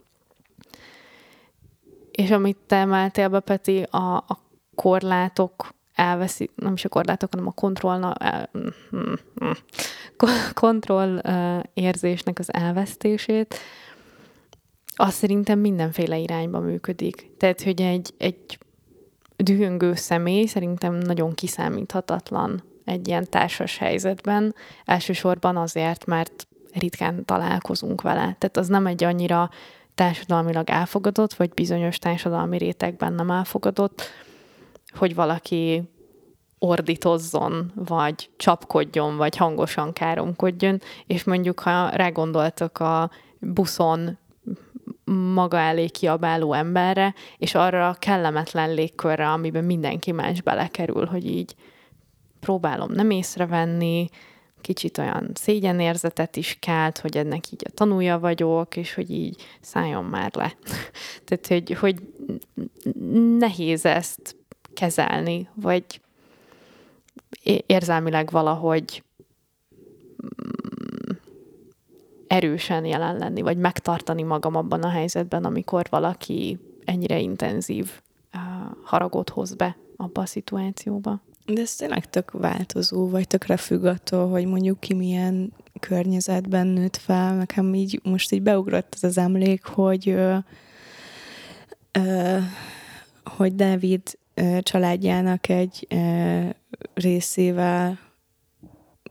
[2.11, 4.39] És amit te emeltél be, Peti, a, a
[4.75, 9.13] korlátok elveszi, nem is a korlátok, hanem a kontroll, el, mm,
[9.45, 9.51] mm,
[10.55, 11.21] kontroll
[11.75, 13.55] érzésnek az elvesztését,
[14.97, 17.31] az szerintem mindenféle irányba működik.
[17.39, 18.59] Tehát, hogy egy, egy
[19.37, 28.21] dühöngő személy szerintem nagyon kiszámíthatatlan egy ilyen társas helyzetben, elsősorban azért, mert ritkán találkozunk vele.
[28.21, 29.51] Tehát az nem egy annyira
[29.95, 34.03] társadalmilag elfogadott, vagy bizonyos társadalmi rétegben nem elfogadott,
[34.95, 35.83] hogy valaki
[36.59, 44.19] ordítozzon, vagy csapkodjon, vagy hangosan káromkodjon, és mondjuk, ha rágondoltak a buszon
[45.35, 51.55] maga elé kiabáló emberre, és arra a kellemetlen légkörre, amiben mindenki más belekerül, hogy így
[52.43, 54.09] próbálom nem észrevenni,
[54.61, 60.05] kicsit olyan szégyenérzetet is kelt, hogy ennek így a tanúja vagyok, és hogy így szálljon
[60.05, 60.57] már le.
[61.25, 62.03] Tehát, hogy, hogy
[63.39, 64.37] nehéz ezt
[64.75, 66.01] kezelni, vagy
[67.67, 69.03] érzelmileg valahogy
[70.25, 71.17] mm,
[72.27, 77.91] erősen jelen lenni, vagy megtartani magam abban a helyzetben, amikor valaki ennyire intenzív
[78.85, 81.21] haragot hoz be abba a szituációba.
[81.47, 86.97] De ez tényleg tök változó, vagy tökre függ attól, hogy mondjuk ki milyen környezetben nőtt
[86.97, 87.37] fel.
[87.37, 90.37] Nekem így most így beugrott az az emlék, hogy ö,
[91.93, 92.39] ö,
[93.25, 96.41] hogy David ö, családjának egy ö,
[96.95, 97.99] részével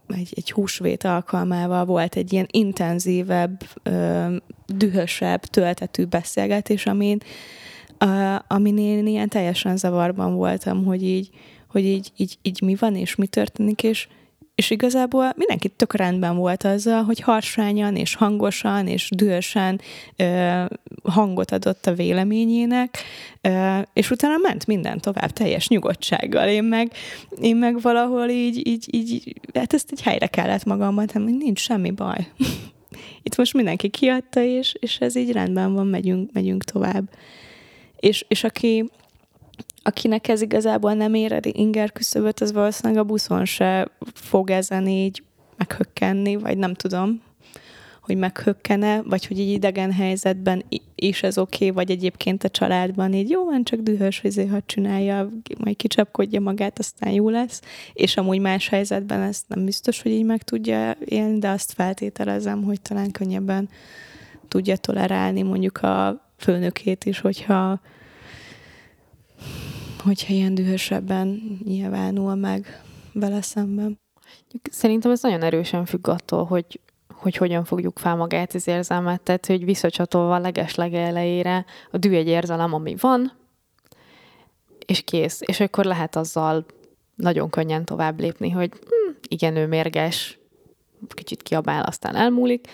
[0.08, 4.36] egy, egy húsvét alkalmával volt egy ilyen intenzívebb, ö,
[4.67, 7.17] dühösebb, töltetű beszélgetés, amin,
[7.98, 11.30] a, amin én ilyen teljesen zavarban voltam, hogy így,
[11.72, 14.08] hogy így, így, így mi van, és mi történik, és,
[14.56, 19.82] és igazából mindenki tök rendben volt azzal, hogy harsányan és hangosan és dühösen
[20.16, 20.64] ö,
[21.04, 22.98] hangot adott a véleményének,
[23.42, 26.48] ö, és utána ment minden tovább teljes nyugodtsággal.
[26.48, 26.92] Én meg,
[27.42, 31.92] én meg valahol így, így, így, hát ezt egy helyre kellett magamban, hogy nincs semmi
[31.92, 32.28] baj.
[33.24, 37.10] Itt most mindenki kiadta, és, és ez így rendben van, megyünk, megyünk tovább.
[38.00, 38.90] És, és aki,
[39.84, 45.24] akinek ez igazából nem éred inger küszöböt, az valószínűleg a buszon se fog ezen így
[45.58, 47.22] meghökkenni, vagy nem tudom,
[48.02, 50.63] hogy meghökkene, vagy hogy egy idegen helyzetben
[50.96, 54.62] is ez oké, okay, vagy egyébként a családban így jó, van, csak dühös, azért, ha
[54.65, 57.62] csinálja, majd kicsapkodja magát, aztán jó lesz,
[57.94, 62.63] és amúgy más helyzetben ezt nem biztos, hogy így meg tudja élni, de azt feltételezem,
[62.63, 63.70] hogy talán könnyebben
[64.48, 67.80] tudja tolerálni mondjuk a főnökét is, hogyha
[70.04, 72.84] hogyha ilyen dühösebben nyilvánul meg
[73.14, 74.00] vele szemben.
[74.72, 76.80] Szerintem ez nagyon erősen függ attól, hogy,
[77.14, 82.14] hogy hogyan fogjuk fel magát az érzelmet, tehát hogy visszacsatolva a leges legelejére a dű
[82.14, 83.32] egy érzelem, ami van,
[84.86, 85.41] és kész.
[85.45, 86.66] És akkor lehet azzal
[87.16, 90.39] nagyon könnyen tovább lépni, hogy hm, igen, ő mérges,
[91.08, 92.68] kicsit kiabál, aztán elmúlik,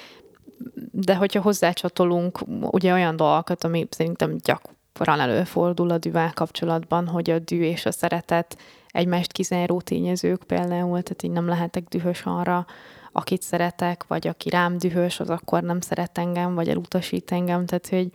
[0.91, 2.39] de hogyha hozzácsatolunk
[2.71, 4.61] ugye olyan dolgokat, ami szerintem gyak,
[4.97, 11.01] gyakran előfordul a dűvel kapcsolatban, hogy a dű és a szeretet egymást kizáró tényezők például,
[11.01, 12.65] tehát így nem lehetek dühös arra,
[13.11, 17.89] akit szeretek, vagy aki rám dühös, az akkor nem szeret engem, vagy elutasít engem, tehát
[17.89, 18.11] hogy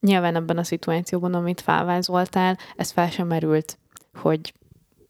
[0.00, 3.78] nyilván ebben a szituációban, amit felvázoltál, ez fel sem merült,
[4.14, 4.54] hogy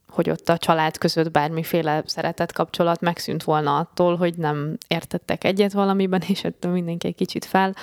[0.08, 5.72] hogy ott a család között bármiféle szeretett kapcsolat megszűnt volna attól, hogy nem értettek egyet
[5.72, 7.74] valamiben, és ettől mindenki egy kicsit fel,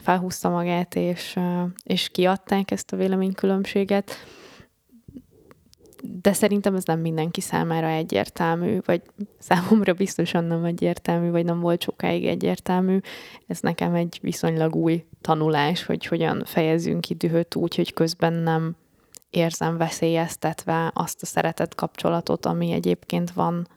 [0.00, 1.38] felhúzta magát, és,
[1.82, 4.10] és kiadták ezt a véleménykülönbséget.
[6.02, 9.02] De szerintem ez nem mindenki számára egyértelmű, vagy
[9.38, 12.98] számomra biztosan nem egyértelmű, vagy nem volt sokáig egyértelmű.
[13.46, 18.76] Ez nekem egy viszonylag új tanulás, hogy hogyan fejezünk ki dühöt úgy, hogy közben nem
[19.30, 23.68] érzem veszélyeztetve azt a szeretett kapcsolatot, ami egyébként van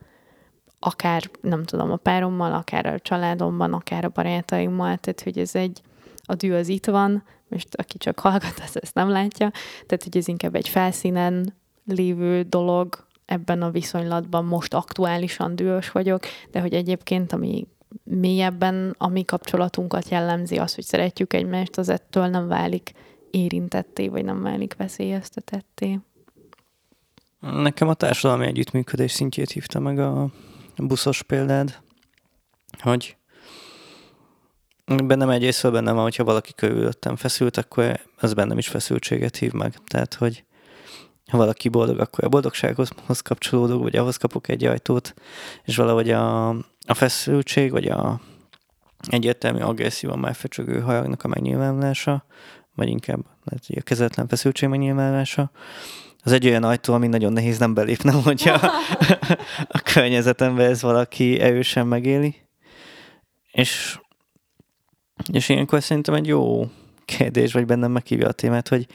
[0.80, 5.82] akár, nem tudom, a párommal, akár a családomban, akár a barátaimmal, tehát hogy ez egy,
[6.26, 9.52] a dű az itt van, most aki csak hallgat, az ezt nem látja,
[9.86, 11.54] tehát hogy ez inkább egy felszínen
[11.86, 17.68] lévő dolog, ebben a viszonylatban most aktuálisan dühös vagyok, de hogy egyébként ami
[18.04, 22.92] mélyebben a mi kapcsolatunkat jellemzi az, hogy szeretjük egymást, az ettől nem válik
[23.32, 26.00] érintetté, vagy nem válik veszélyeztetetté.
[27.40, 30.30] Nekem a társadalmi együttműködés szintjét hívta meg a
[30.78, 31.80] buszos példád,
[32.80, 33.18] hogy
[34.86, 39.74] bennem egyrészt bennem van, hogyha valaki körülöttem feszült, akkor ez bennem is feszültséget hív meg.
[39.86, 40.44] Tehát, hogy
[41.32, 45.14] ha valaki boldog, akkor a boldogsághoz kapcsolódok, vagy ahhoz kapok egy ajtót,
[45.64, 46.50] és valahogy a,
[46.88, 48.22] a feszültség, vagy a
[49.10, 52.26] egyértelmű agresszívan már fecsögő hajagnak a megnyilvánulása,
[52.76, 55.52] vagy inkább lehet, hogy a kezetlen feszültség megnyilvánulása,
[56.24, 58.54] az egy olyan ajtó, ami nagyon nehéz nem belépnem, hogyha
[59.78, 62.36] a környezetemben ez valaki erősen megéli.
[63.52, 64.00] És,
[65.32, 66.70] és ilyenkor szerintem egy jó
[67.06, 68.88] kérdés, vagy bennem meghívja a témát, hogy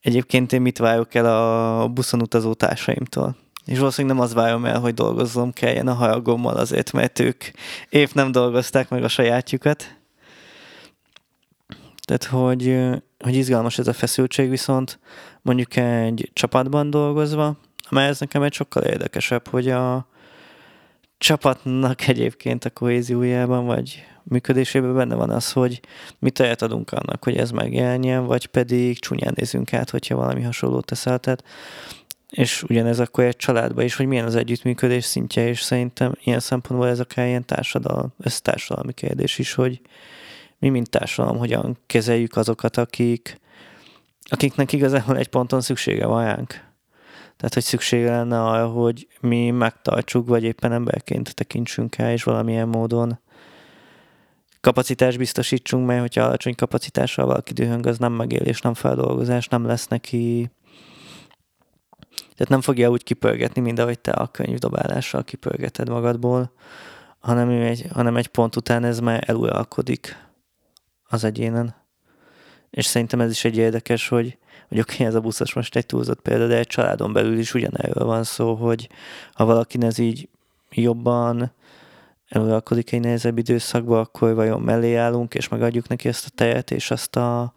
[0.00, 3.36] egyébként én mit várok el a buszon utazó társaimtól.
[3.64, 7.44] És valószínűleg nem az várom el, hogy dolgozzom kelljen a hajagommal azért, mert ők
[7.88, 9.98] épp nem dolgozták meg a sajátjukat.
[12.02, 12.78] Tehát, hogy,
[13.18, 14.98] hogy izgalmas ez a feszültség, viszont
[15.42, 17.56] mondjuk egy csapatban dolgozva,
[17.90, 20.06] mert ez nekem egy sokkal érdekesebb, hogy a
[21.18, 25.80] csapatnak egyébként a kohéziójában, vagy működésében benne van az, hogy
[26.18, 30.84] mit tehet adunk annak, hogy ez megjelenjen, vagy pedig csúnyán nézünk át, hogyha valami hasonlót
[30.84, 31.18] teszel.
[31.18, 31.44] Tehát,
[32.30, 36.88] és ugyanez akkor egy családban is, hogy milyen az együttműködés szintje, és szerintem ilyen szempontból
[36.88, 39.80] ez akár ilyen társadalom, ez társadalmi kérdés is, hogy,
[40.58, 43.40] mi, mint társadalom, hogyan kezeljük azokat, akik,
[44.22, 46.48] akiknek igazából egy ponton szüksége van ránk.
[47.36, 52.68] Tehát, hogy szüksége lenne arra, hogy mi megtartsuk, vagy éppen emberként tekintsünk el, és valamilyen
[52.68, 53.18] módon
[54.60, 59.86] kapacitást biztosítsunk, mert hogyha alacsony kapacitással valaki dühöng, az nem megélés, nem feldolgozás, nem lesz
[59.86, 60.50] neki
[62.40, 66.52] tehát nem fogja úgy kipörgetni, mint ahogy te a könyvdobálással kipörgeted magadból,
[67.18, 70.28] hanem egy, hanem egy pont után ez már eluralkodik
[71.08, 71.74] az egyénen.
[72.70, 74.38] És szerintem ez is egy érdekes, hogy,
[74.68, 77.54] hogy oké, okay, ez a buszos most egy túlzott példa, de egy családon belül is
[77.54, 78.88] ugyanerről van szó, hogy
[79.32, 80.28] ha valaki ez így
[80.70, 81.52] jobban
[82.30, 86.90] eluralkodik egy nehezebb időszakba, akkor vajon mellé állunk, és megadjuk neki ezt a tejet, és
[86.90, 87.52] azt a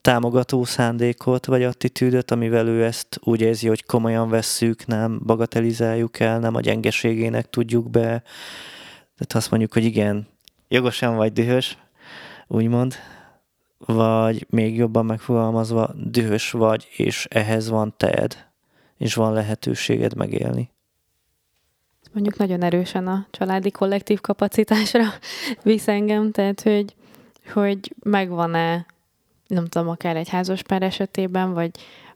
[0.00, 6.38] támogató szándékot, vagy attitűdöt, amivel ő ezt úgy érzi, hogy komolyan vesszük, nem bagatelizáljuk el,
[6.38, 8.22] nem a gyengeségének tudjuk be.
[9.14, 10.26] Tehát azt mondjuk, hogy igen,
[10.68, 11.78] jogosan vagy dühös,
[12.46, 12.94] úgymond,
[13.78, 18.50] vagy még jobban megfogalmazva, dühös vagy, és ehhez van teed,
[18.96, 20.70] és van lehetőséged megélni.
[22.12, 25.04] Mondjuk nagyon erősen a családi kollektív kapacitásra
[25.62, 26.94] visz engem, tehát hogy,
[27.52, 28.86] hogy megvan-e,
[29.46, 31.70] nem tudom, akár egy házaspár esetében, vagy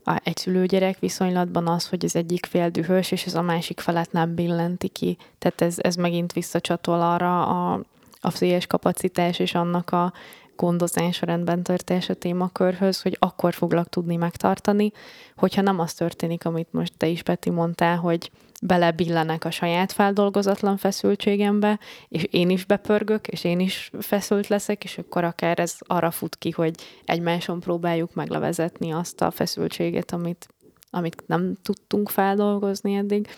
[0.04, 4.12] a, egy szülőgyerek viszonylatban az, hogy az egyik fél dühös, és ez a másik felett
[4.12, 5.16] nem billenti ki.
[5.38, 7.80] Tehát ez, ez megint visszacsatol arra a,
[8.20, 10.12] a pszichés kapacitás és annak a
[10.56, 11.62] gondozás, rendben
[12.08, 14.92] a témakörhöz, hogy akkor foglak tudni megtartani,
[15.36, 18.30] hogyha nem az történik, amit most te is, Peti, mondtál, hogy
[18.62, 21.78] belebillenek a saját feldolgozatlan feszültségembe,
[22.08, 26.36] és én is bepörgök, és én is feszült leszek, és akkor akár ez arra fut
[26.36, 30.48] ki, hogy egymáson próbáljuk meglevezetni azt a feszültséget, amit,
[30.90, 33.28] amit nem tudtunk feldolgozni eddig.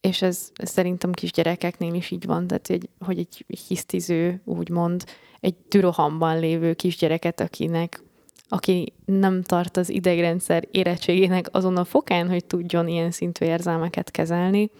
[0.00, 5.04] És ez, szerintem kisgyerekeknél is így van, tehát hogy, hogy egy hisztiző, úgymond,
[5.40, 8.02] egy türohamban lévő kisgyereket, akinek
[8.48, 14.70] aki nem tart az idegrendszer érettségének azon a fokán, hogy tudjon ilyen szintű érzelmeket kezelni,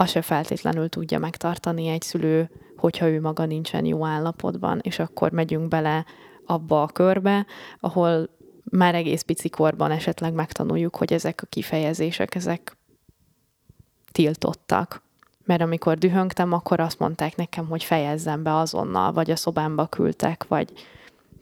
[0.00, 5.30] az se feltétlenül tudja megtartani egy szülő, hogyha ő maga nincsen jó állapotban, és akkor
[5.30, 6.04] megyünk bele
[6.46, 7.46] abba a körbe,
[7.80, 8.28] ahol
[8.64, 12.76] már egész pici korban esetleg megtanuljuk, hogy ezek a kifejezések, ezek
[14.12, 15.02] tiltottak.
[15.44, 20.46] Mert amikor dühöngtem, akkor azt mondták nekem, hogy fejezzem be azonnal, vagy a szobámba küldtek,
[20.48, 20.72] vagy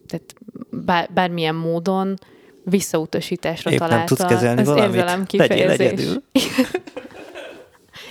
[0.06, 0.34] tehát
[0.70, 2.18] bár, bármilyen módon
[2.64, 4.94] visszautasításra Épp nem találta tudsz kezelni az valamit?
[4.94, 6.00] érzelem kifejezés.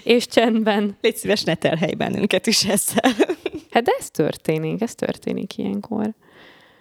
[0.03, 0.97] És csendben.
[1.01, 3.11] Légy szíves, ne terhelj bennünket is ezzel.
[3.71, 6.13] Hát de ez történik, ez történik ilyenkor.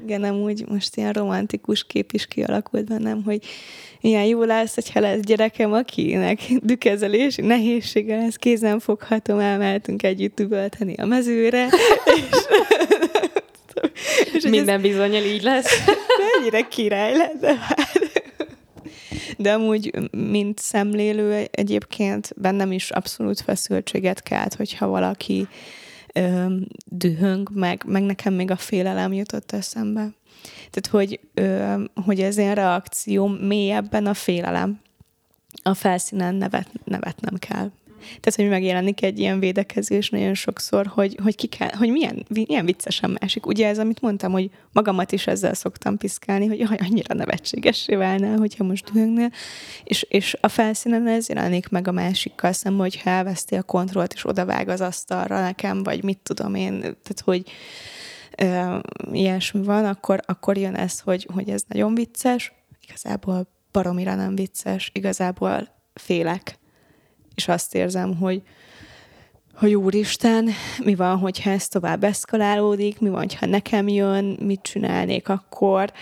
[0.03, 3.45] Igen, amúgy most ilyen romantikus kép is kialakult bennem, hogy
[4.01, 10.95] ilyen jó lesz, hogyha lesz gyerekem, akinek dükezelési nehézsége lesz, kézen foghatom, elmehetünk együtt üvölteni
[10.95, 11.67] a mezőre.
[12.05, 12.47] és,
[14.33, 15.73] és Minden bizonyal így lesz.
[15.73, 15.97] ez
[16.39, 17.59] mennyire király lenne.
[19.37, 25.49] De amúgy, mint szemlélő, egyébként bennem is abszolút feszültséget kelt, hogyha valaki
[26.15, 26.47] ö,
[26.87, 30.09] dühöng, meg, meg nekem még a félelem jutott eszembe.
[30.71, 31.75] Tehát, hogy, ö,
[32.05, 34.81] hogy az én reakcióm mélyebben a félelem.
[35.63, 37.71] A felszínen nevet, nevetnem kell.
[38.21, 42.65] Tehát, hogy megjelenik egy ilyen védekezés nagyon sokszor, hogy, hogy, ki kell, hogy milyen, milyen
[42.65, 43.47] viccesen másik.
[43.47, 48.39] Ugye ez, amit mondtam, hogy magamat is ezzel szoktam piszkálni, hogy jaj, annyira nevetségessé válnál,
[48.39, 49.31] hogyha most dühöngnél.
[49.85, 54.27] És, és a felszínen ez jelenik meg a másikkal szemben, hogyha elveszti a kontrollt, és
[54.27, 57.51] odavág az asztalra nekem, vagy mit tudom én, tehát, hogy
[58.37, 58.79] ö,
[59.13, 62.53] ilyesmi van, akkor, akkor jön ez, hogy, hogy ez nagyon vicces,
[62.87, 66.59] igazából baromira nem vicces, igazából félek
[67.35, 68.43] és azt érzem, hogy,
[69.55, 70.49] hogy úristen,
[70.85, 75.93] mi van, hogyha ez tovább eszkalálódik, mi van, ha nekem jön, mit csinálnék akkor,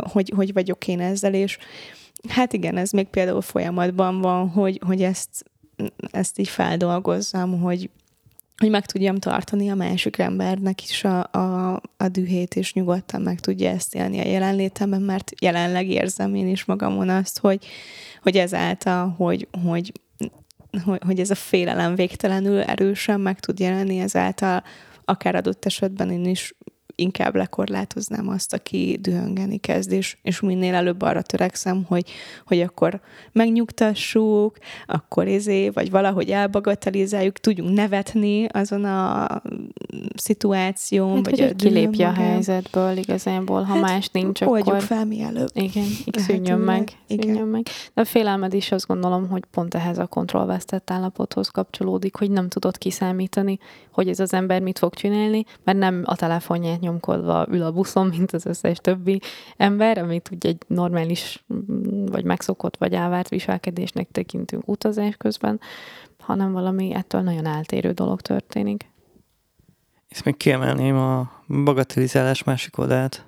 [0.00, 1.58] hogy, hogy vagyok én ezzel, és
[2.28, 5.44] hát igen, ez még például folyamatban van, hogy, hogy ezt,
[6.10, 7.90] ezt így feldolgozzam, hogy,
[8.56, 13.40] hogy meg tudjam tartani a másik embernek is a, a, a dühét, és nyugodtan meg
[13.40, 17.66] tudja ezt élni a jelenlétemben, mert jelenleg érzem én is magamon azt, hogy,
[18.22, 19.92] hogy ezáltal, hogy, hogy
[20.78, 24.62] hogy, hogy ez a félelem végtelenül erősen meg tud jelenni, ezáltal
[25.04, 26.54] akár adott esetben én is
[26.94, 32.10] inkább lekorlátoznám azt, aki dühöngeni kezd, és, és minél előbb arra törekszem, hogy,
[32.46, 33.00] hogy akkor
[33.32, 39.42] megnyugtassuk, akkor izé, vagy valahogy elbagatelizáljuk, tudjunk nevetni azon a
[40.14, 44.82] szituáción, Hát, vagy hogy a kilépje a helyzetből igazából, ha Hát, más nincs, Oldjuk akkor...
[44.82, 45.48] fel mielőbb.
[45.52, 47.26] Igen, szűnjön meg, igen.
[47.26, 47.62] szűnjön meg.
[47.94, 52.48] De a félelmed is azt gondolom, hogy pont ehhez a kontrollvesztett állapothoz kapcsolódik, hogy nem
[52.48, 53.58] tudod kiszámítani,
[53.92, 58.06] hogy ez az ember mit fog csinálni, mert nem a telefonját nyomkodva ül a buszon,
[58.06, 59.20] mint az összes többi
[59.56, 65.60] ember, amit ugye egy normális, mm, vagy megszokott, vagy elvárt viselkedésnek tekintünk utazás közben,
[66.18, 68.92] hanem valami ettől nagyon eltérő dolog történik.
[70.08, 71.30] Ezt még kiemelném a
[71.64, 73.26] bagatelizálás másik oldalát.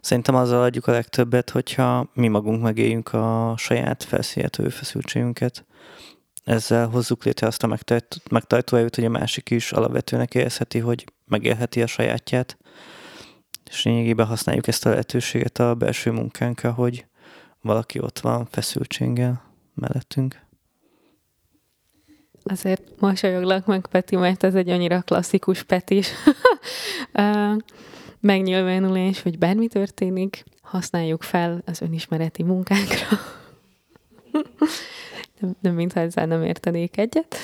[0.00, 5.64] Szerintem azzal adjuk a legtöbbet, hogyha mi magunk megéljünk a saját felszíjátő feszültségünket.
[6.44, 7.78] Ezzel hozzuk létre azt a
[8.30, 12.58] megtartó erőt, hogy a másik is alapvetőnek érezheti, hogy megélheti a sajátját.
[13.70, 17.06] És lényegében használjuk ezt a lehetőséget a belső munkánkra, hogy
[17.60, 19.42] valaki ott van feszültséggel
[19.74, 20.48] mellettünk.
[22.42, 26.08] Azért mosolyoglak meg, Peti, mert ez egy annyira klasszikus Petis
[28.20, 33.06] megnyilvánulás, hogy bármi történik, használjuk fel az önismereti munkánkra.
[35.40, 37.36] nem, nem mintha ezzel nem értenék egyet.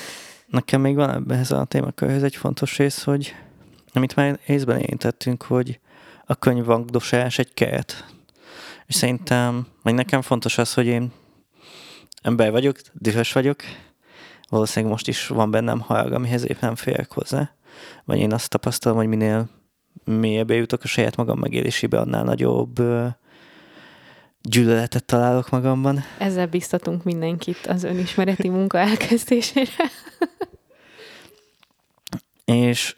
[0.47, 3.35] Nekem még van ebben ez a témakörhöz egy fontos rész, hogy
[3.97, 5.79] amit már észben érintettünk, hogy
[6.25, 8.05] a könyvvagdosás egy keret.
[8.85, 11.11] És szerintem, vagy nekem fontos az, hogy én
[12.21, 13.63] ember vagyok, dühös vagyok,
[14.49, 17.51] valószínűleg most is van bennem harag, amihez épp nem férek hozzá.
[18.05, 19.49] Vagy én azt tapasztalom, hogy minél
[20.03, 23.07] mélyebbre jutok a saját magam megélésébe, annál nagyobb ö,
[24.41, 26.03] gyűlöletet találok magamban.
[26.17, 29.91] Ezzel biztatunk mindenkit az önismereti munka elkezdésére.
[32.45, 32.95] és,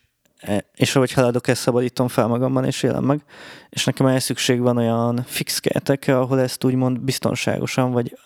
[0.76, 3.22] és ahogy haladok, ezt szabadítom fel magamban, és élem meg.
[3.70, 8.18] És nekem el szükség van olyan fix keretekre, ahol ezt úgymond biztonságosan, vagy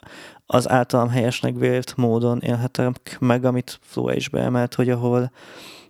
[0.46, 5.32] az általam helyesnek vélt módon élhetem meg, amit Flo is beemelt, hogy ahol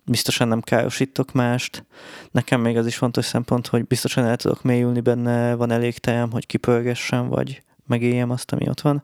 [0.03, 1.85] biztosan nem károsítok mást.
[2.31, 6.31] Nekem még az is fontos szempont, hogy biztosan el tudok mélyülni benne, van elég tejem,
[6.31, 9.03] hogy kipörgessem, vagy megéljem azt, ami ott van.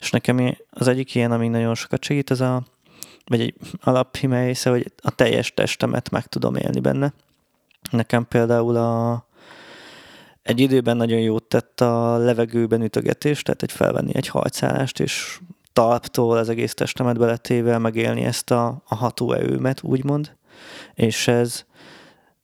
[0.00, 2.62] És nekem az egyik ilyen, ami nagyon sokat segít, ez a
[3.26, 7.12] vagy egy alaphime része, hogy a teljes testemet meg tudom élni benne.
[7.90, 9.26] Nekem például a,
[10.42, 15.40] egy időben nagyon jót tett a levegőben ütögetés, tehát egy felvenni egy hajcálást, és
[15.72, 20.36] talptól az egész testemet beletéve megélni ezt a, a hatóerőmet, úgymond.
[20.94, 21.64] És ez,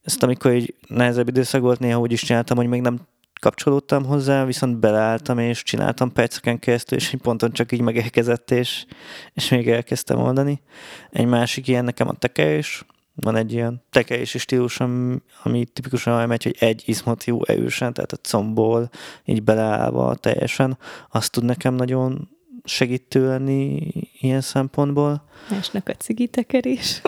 [0.03, 3.01] ezt amikor egy nehezebb időszak volt, néha úgy is csináltam, hogy még nem
[3.43, 8.85] kapcsolódtam hozzá, viszont beleálltam és csináltam perceken keresztül, és egy ponton csak így megérkezett, és,
[9.33, 10.63] és még elkezdtem oldani.
[11.11, 12.85] Egy másik ilyen nekem a tekerés,
[13.15, 17.93] van egy ilyen tekelési stílus, ami, ami tipikusan olyan megy, hogy egy izmot jó erősen,
[17.93, 18.91] tehát a combból
[19.25, 20.79] így beleállva teljesen,
[21.11, 22.29] azt tud nekem nagyon
[22.65, 23.89] segítő lenni
[24.21, 25.25] ilyen szempontból.
[25.51, 27.03] Másnak a cigi tekerés.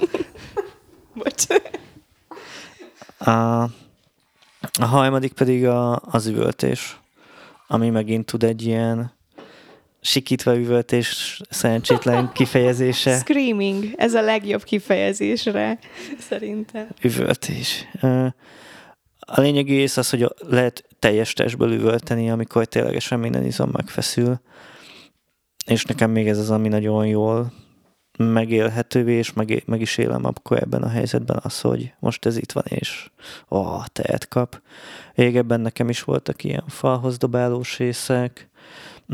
[1.15, 1.47] Bocs.
[3.19, 3.69] A,
[4.81, 7.01] a harmadik pedig a, az üvöltés,
[7.67, 9.13] ami megint tud egy ilyen
[10.01, 13.19] sikítva üvöltés szerencsétlen kifejezése.
[13.19, 15.79] Screaming, ez a legjobb kifejezésre,
[16.19, 16.87] szerintem.
[17.03, 17.87] Üvöltés.
[19.19, 24.41] A lényegi rész az, hogy lehet teljes testből üvölteni, amikor ténylegesen minden izom megfeszül.
[25.67, 27.53] És nekem még ez az, ami nagyon jól
[28.19, 32.53] megélhetővé, és meg, meg is élem akkor ebben a helyzetben az, hogy most ez itt
[32.53, 33.11] van, és
[33.51, 34.63] ó, oh, tehet kap.
[35.15, 38.49] Régebben nekem is voltak ilyen falhoz dobálós részek,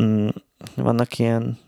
[0.01, 0.29] mm,
[0.75, 1.59] vannak ilyen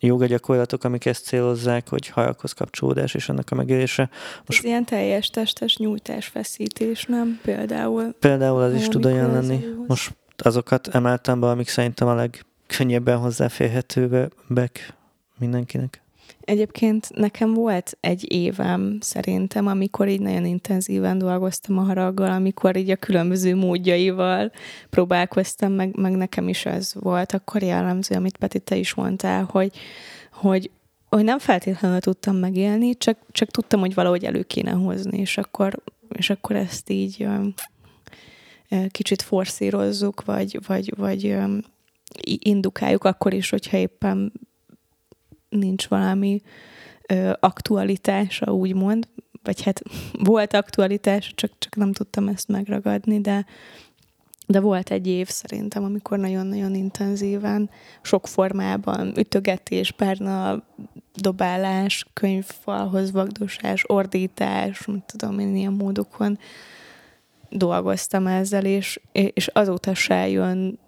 [0.00, 4.10] joga gyakorlatok, amik ezt célozzák, hogy hajakhoz kapcsolódás és ennek a megélése.
[4.46, 7.38] Most Ez ilyen teljes testes nyújtás, feszítés, nem?
[7.42, 8.14] Például.
[8.20, 9.64] Például az is tud olyan lenni.
[9.86, 14.94] Most azokat emeltem be, amik szerintem a legkönnyebben hozzáférhetőbbek
[15.38, 16.02] mindenkinek.
[16.40, 22.90] Egyébként nekem volt egy évem szerintem, amikor így nagyon intenzíven dolgoztam a haraggal, amikor így
[22.90, 24.52] a különböző módjaival
[24.90, 29.70] próbálkoztam, meg, meg nekem is ez volt akkor jellemző, amit Peti, te is mondtál, hogy,
[30.32, 30.70] hogy,
[31.08, 35.82] hogy nem feltétlenül tudtam megélni, csak, csak tudtam, hogy valahogy elő kéne hozni, és akkor,
[36.08, 37.26] és akkor ezt így
[38.90, 41.36] kicsit forszírozzuk, vagy, vagy, vagy
[42.24, 44.32] indukáljuk akkor is, hogyha éppen
[45.48, 46.40] nincs valami
[47.08, 49.08] ö, aktualitása, úgymond,
[49.42, 49.82] vagy hát
[50.30, 53.46] volt aktualitás, csak, csak nem tudtam ezt megragadni, de,
[54.46, 57.70] de volt egy év szerintem, amikor nagyon-nagyon intenzíven,
[58.02, 60.62] sok formában, ütögetés, párna
[61.14, 66.38] dobálás, könyvfalhoz vagdosás, ordítás, nem tudom én ilyen módokon
[67.50, 70.78] dolgoztam ezzel, és, és azóta se jön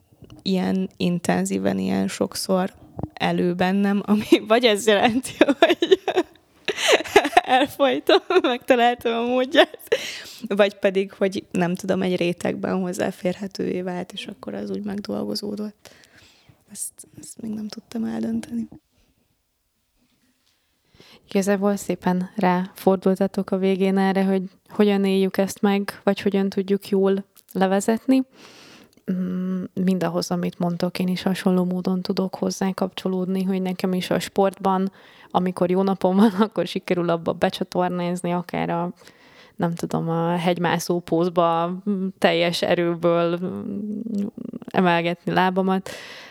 [0.42, 2.72] ilyen intenzíven, ilyen sokszor
[3.12, 6.00] elő bennem, ami vagy ez jelenti, hogy
[7.34, 9.78] elfolytam, megtaláltam a módját,
[10.48, 15.90] vagy pedig, hogy nem tudom, egy rétegben hozzáférhetővé vált, és akkor az úgy megdolgozódott.
[16.70, 18.68] Ezt, ezt még nem tudtam eldönteni.
[21.28, 27.24] Igazából szépen ráfordultatok a végén erre, hogy hogyan éljük ezt meg, vagy hogyan tudjuk jól
[27.52, 28.22] levezetni.
[29.12, 34.18] Mm, mindahhoz, amit mondtok, én is hasonló módon tudok hozzá kapcsolódni, hogy nekem is a
[34.18, 34.92] sportban,
[35.30, 38.92] amikor jó napom van, akkor sikerül abba becsatornázni, akár a
[39.56, 41.72] nem tudom, a hegymászó pózba
[42.18, 43.38] teljes erőből
[44.66, 45.90] emelgetni lábamat,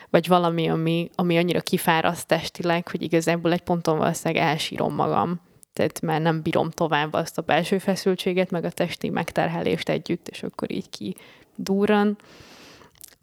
[0.10, 5.40] vagy valami, ami, ami annyira kifáraszt testileg, hogy igazából egy ponton valószínűleg elsírom magam.
[5.74, 10.44] Tehát már nem bírom tovább azt a belső feszültséget, meg a testi megterhelést együtt, és
[10.44, 11.16] akkor így ki
[11.56, 12.18] durran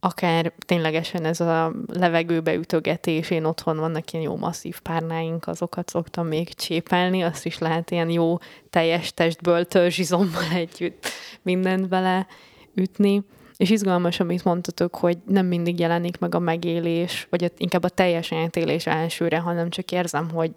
[0.06, 6.26] akár ténylegesen ez a levegőbe ütögetés, én otthon vannak ilyen jó masszív párnáink, azokat szoktam
[6.26, 8.38] még csépelni, azt is lehet ilyen jó
[8.70, 11.06] teljes testből törzsizommal együtt
[11.42, 12.26] mindent bele
[12.74, 13.22] ütni.
[13.56, 18.32] És izgalmas, amit mondtatok, hogy nem mindig jelenik meg a megélés, vagy inkább a teljes
[18.32, 20.50] átélés elsőre, hanem csak érzem, hogy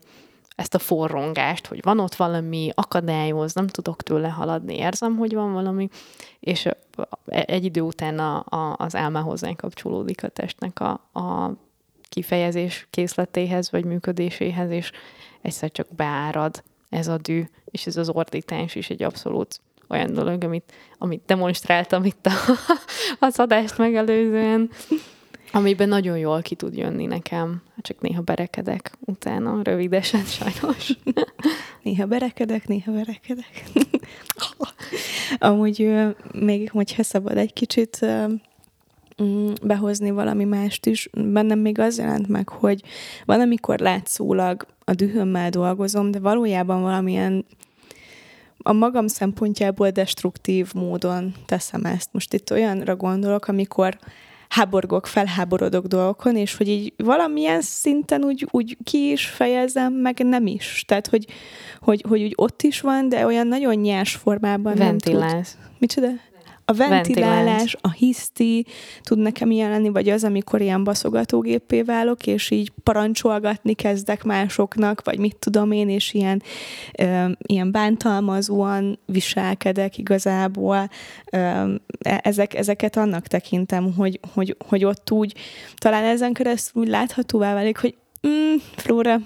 [0.60, 5.53] ezt a forrongást, hogy van ott valami, akadályoz, nem tudok tőle haladni, érzem, hogy van
[5.53, 5.89] valami,
[6.39, 6.68] és
[7.26, 10.89] egy idő után a, a, az álma hozzánk kapcsolódik a testnek a,
[11.20, 11.51] a
[12.10, 14.91] kifejezés készletéhez, vagy működéséhez, és
[15.41, 20.43] egyszer csak beárad ez a dű, és ez az ordítás is egy abszolút olyan dolog,
[20.43, 22.32] amit, amit demonstráltam itt a,
[23.28, 24.70] az adást megelőzően,
[25.51, 30.97] Amiben nagyon jól ki tud jönni nekem, csak néha berekedek utána, rövidesen sajnos.
[31.81, 33.63] néha berekedek, néha berekedek.
[35.39, 35.91] Amúgy
[36.31, 38.05] még, hogyha szabad egy kicsit
[39.23, 42.81] mm, behozni valami mást is, bennem még az jelent meg, hogy
[43.25, 47.45] van, amikor látszólag a dühömmel dolgozom, de valójában valamilyen
[48.57, 52.09] a magam szempontjából destruktív módon teszem ezt.
[52.11, 53.97] Most itt olyanra gondolok, amikor
[54.49, 60.47] háborgok, felháborodok dolgokon, és hogy így valamilyen szinten úgy, úgy ki is fejezem, meg nem
[60.47, 60.83] is.
[60.87, 61.25] Tehát, hogy,
[61.79, 65.53] hogy, hogy úgy ott is van, de olyan nagyon nyers formában Ventilálsz.
[65.53, 65.77] nem tud.
[65.79, 66.07] Micsoda?
[66.70, 68.65] A ventilálás, a hiszti
[69.01, 75.01] tud nekem ilyen lenni, vagy az, amikor ilyen baszogatógépé válok, és így parancsolgatni kezdek másoknak,
[75.03, 76.43] vagy mit tudom én, és ilyen,
[76.97, 80.89] ö, ilyen bántalmazóan viselkedek igazából.
[81.32, 81.38] Ö,
[81.99, 85.36] e, ezek, ezeket annak tekintem, hogy, hogy, hogy ott úgy,
[85.78, 87.95] talán ezen keresztül úgy láthatóvá válik, hogy
[88.28, 89.20] mm, Flóra,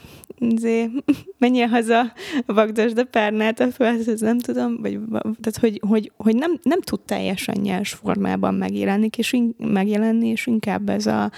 [0.58, 0.90] zé,
[1.38, 2.14] menjél haza,
[2.46, 6.82] vagdosd a párnát a föld, ez nem tudom, vagy, tehát hogy, hogy, hogy nem, nem
[6.82, 11.32] tud teljesen nyers formában megjelenni, és, in, megjelenni, és inkább ez, a,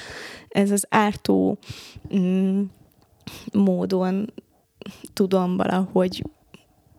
[0.48, 1.58] ez az ártó
[2.16, 2.62] mm,
[3.54, 4.34] módon
[5.14, 6.24] tudom valahogy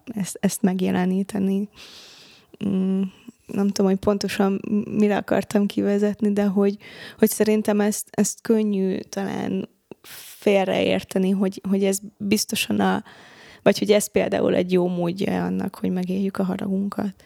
[0.04, 1.68] ezt, ezt megjeleníteni.
[2.66, 3.02] Mm,
[3.46, 6.76] nem tudom, hogy pontosan mire akartam kivezetni, de hogy,
[7.18, 9.68] hogy szerintem ezt, ezt könnyű talán
[10.46, 13.04] félreérteni, hogy, hogy ez biztosan a,
[13.62, 17.24] vagy hogy ez például egy jó módja annak, hogy megéljük a haragunkat.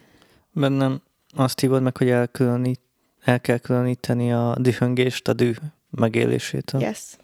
[0.51, 2.79] Bennem azt hívod meg, hogy elkülönít,
[3.23, 5.55] el kell különíteni a dühöngést a düh
[5.89, 6.81] megélésétől.
[6.81, 7.17] Yes.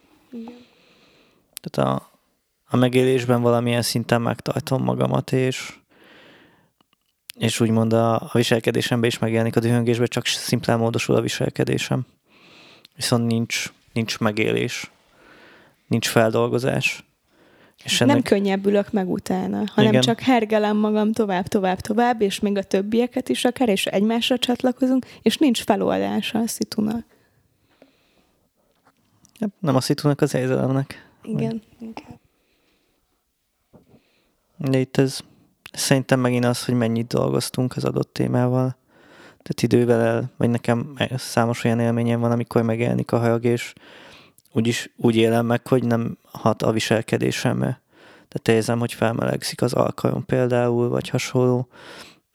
[1.62, 2.10] Tehát a,
[2.66, 5.80] a megélésben valamilyen szinten megtartom magamat, és
[7.38, 12.06] és úgymond a, a viselkedésemben is megjelenik a dühöngésben, csak szimplán módosul a viselkedésem.
[12.95, 14.91] Viszont nincs, nincs megélés,
[15.88, 17.05] nincs feldolgozás.
[17.83, 18.13] És ennek...
[18.13, 20.01] Nem könnyebbülök meg utána, hanem Igen.
[20.01, 25.05] csak hergelem magam tovább, tovább, tovább, és még a többieket is akár, és egymásra csatlakozunk,
[25.21, 27.05] és nincs feloldása a szitunak.
[29.59, 31.09] Nem a szitunak, az érzelemnek.
[31.23, 32.19] Igen, inkább.
[34.57, 35.23] De itt ez
[35.77, 38.77] Szerintem megint az, hogy mennyit dolgoztunk az adott témával.
[39.27, 43.73] Tehát idővel el, vagy nekem számos olyan élményem van, amikor megjelenik a hajag, és
[44.58, 47.82] úgyis úgy élem meg, hogy nem hat a viselkedésemre.
[48.28, 51.68] Tehát érzem, hogy felmelegszik az alkalom például, vagy hasonló.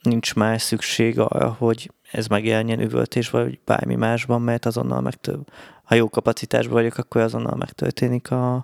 [0.03, 5.49] Nincs más szükség arra, hogy ez megjelenjen üvöltés, vagy bármi másban, mert azonnal megtöbb.
[5.83, 8.55] Ha jó kapacitásban vagyok, akkor azonnal megtörténik a,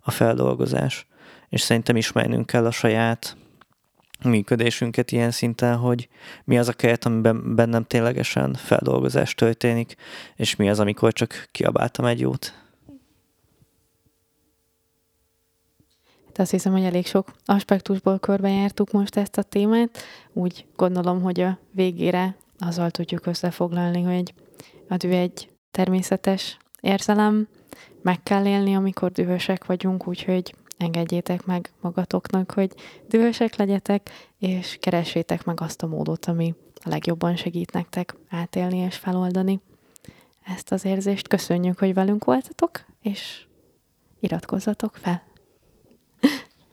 [0.00, 1.06] a feldolgozás.
[1.48, 3.36] És szerintem ismernünk kell a saját
[4.24, 6.08] működésünket ilyen szinten, hogy
[6.44, 9.96] mi az a keret, amiben bennem ténylegesen feldolgozás történik,
[10.36, 12.65] és mi az, amikor csak kiabáltam egy jót.
[16.36, 19.98] De azt hiszem, hogy elég sok aspektusból körbejártuk most ezt a témát.
[20.32, 24.34] Úgy gondolom, hogy a végére azzal tudjuk összefoglalni, hogy
[24.88, 27.48] a düh egy természetes érzelem,
[28.02, 32.72] meg kell élni, amikor dühösek vagyunk, úgyhogy engedjétek meg magatoknak, hogy
[33.08, 38.96] dühösek legyetek, és keressétek meg azt a módot, ami a legjobban segít nektek átélni és
[38.96, 39.60] feloldani
[40.44, 41.28] ezt az érzést.
[41.28, 43.46] Köszönjük, hogy velünk voltatok, és
[44.20, 45.22] iratkozzatok fel.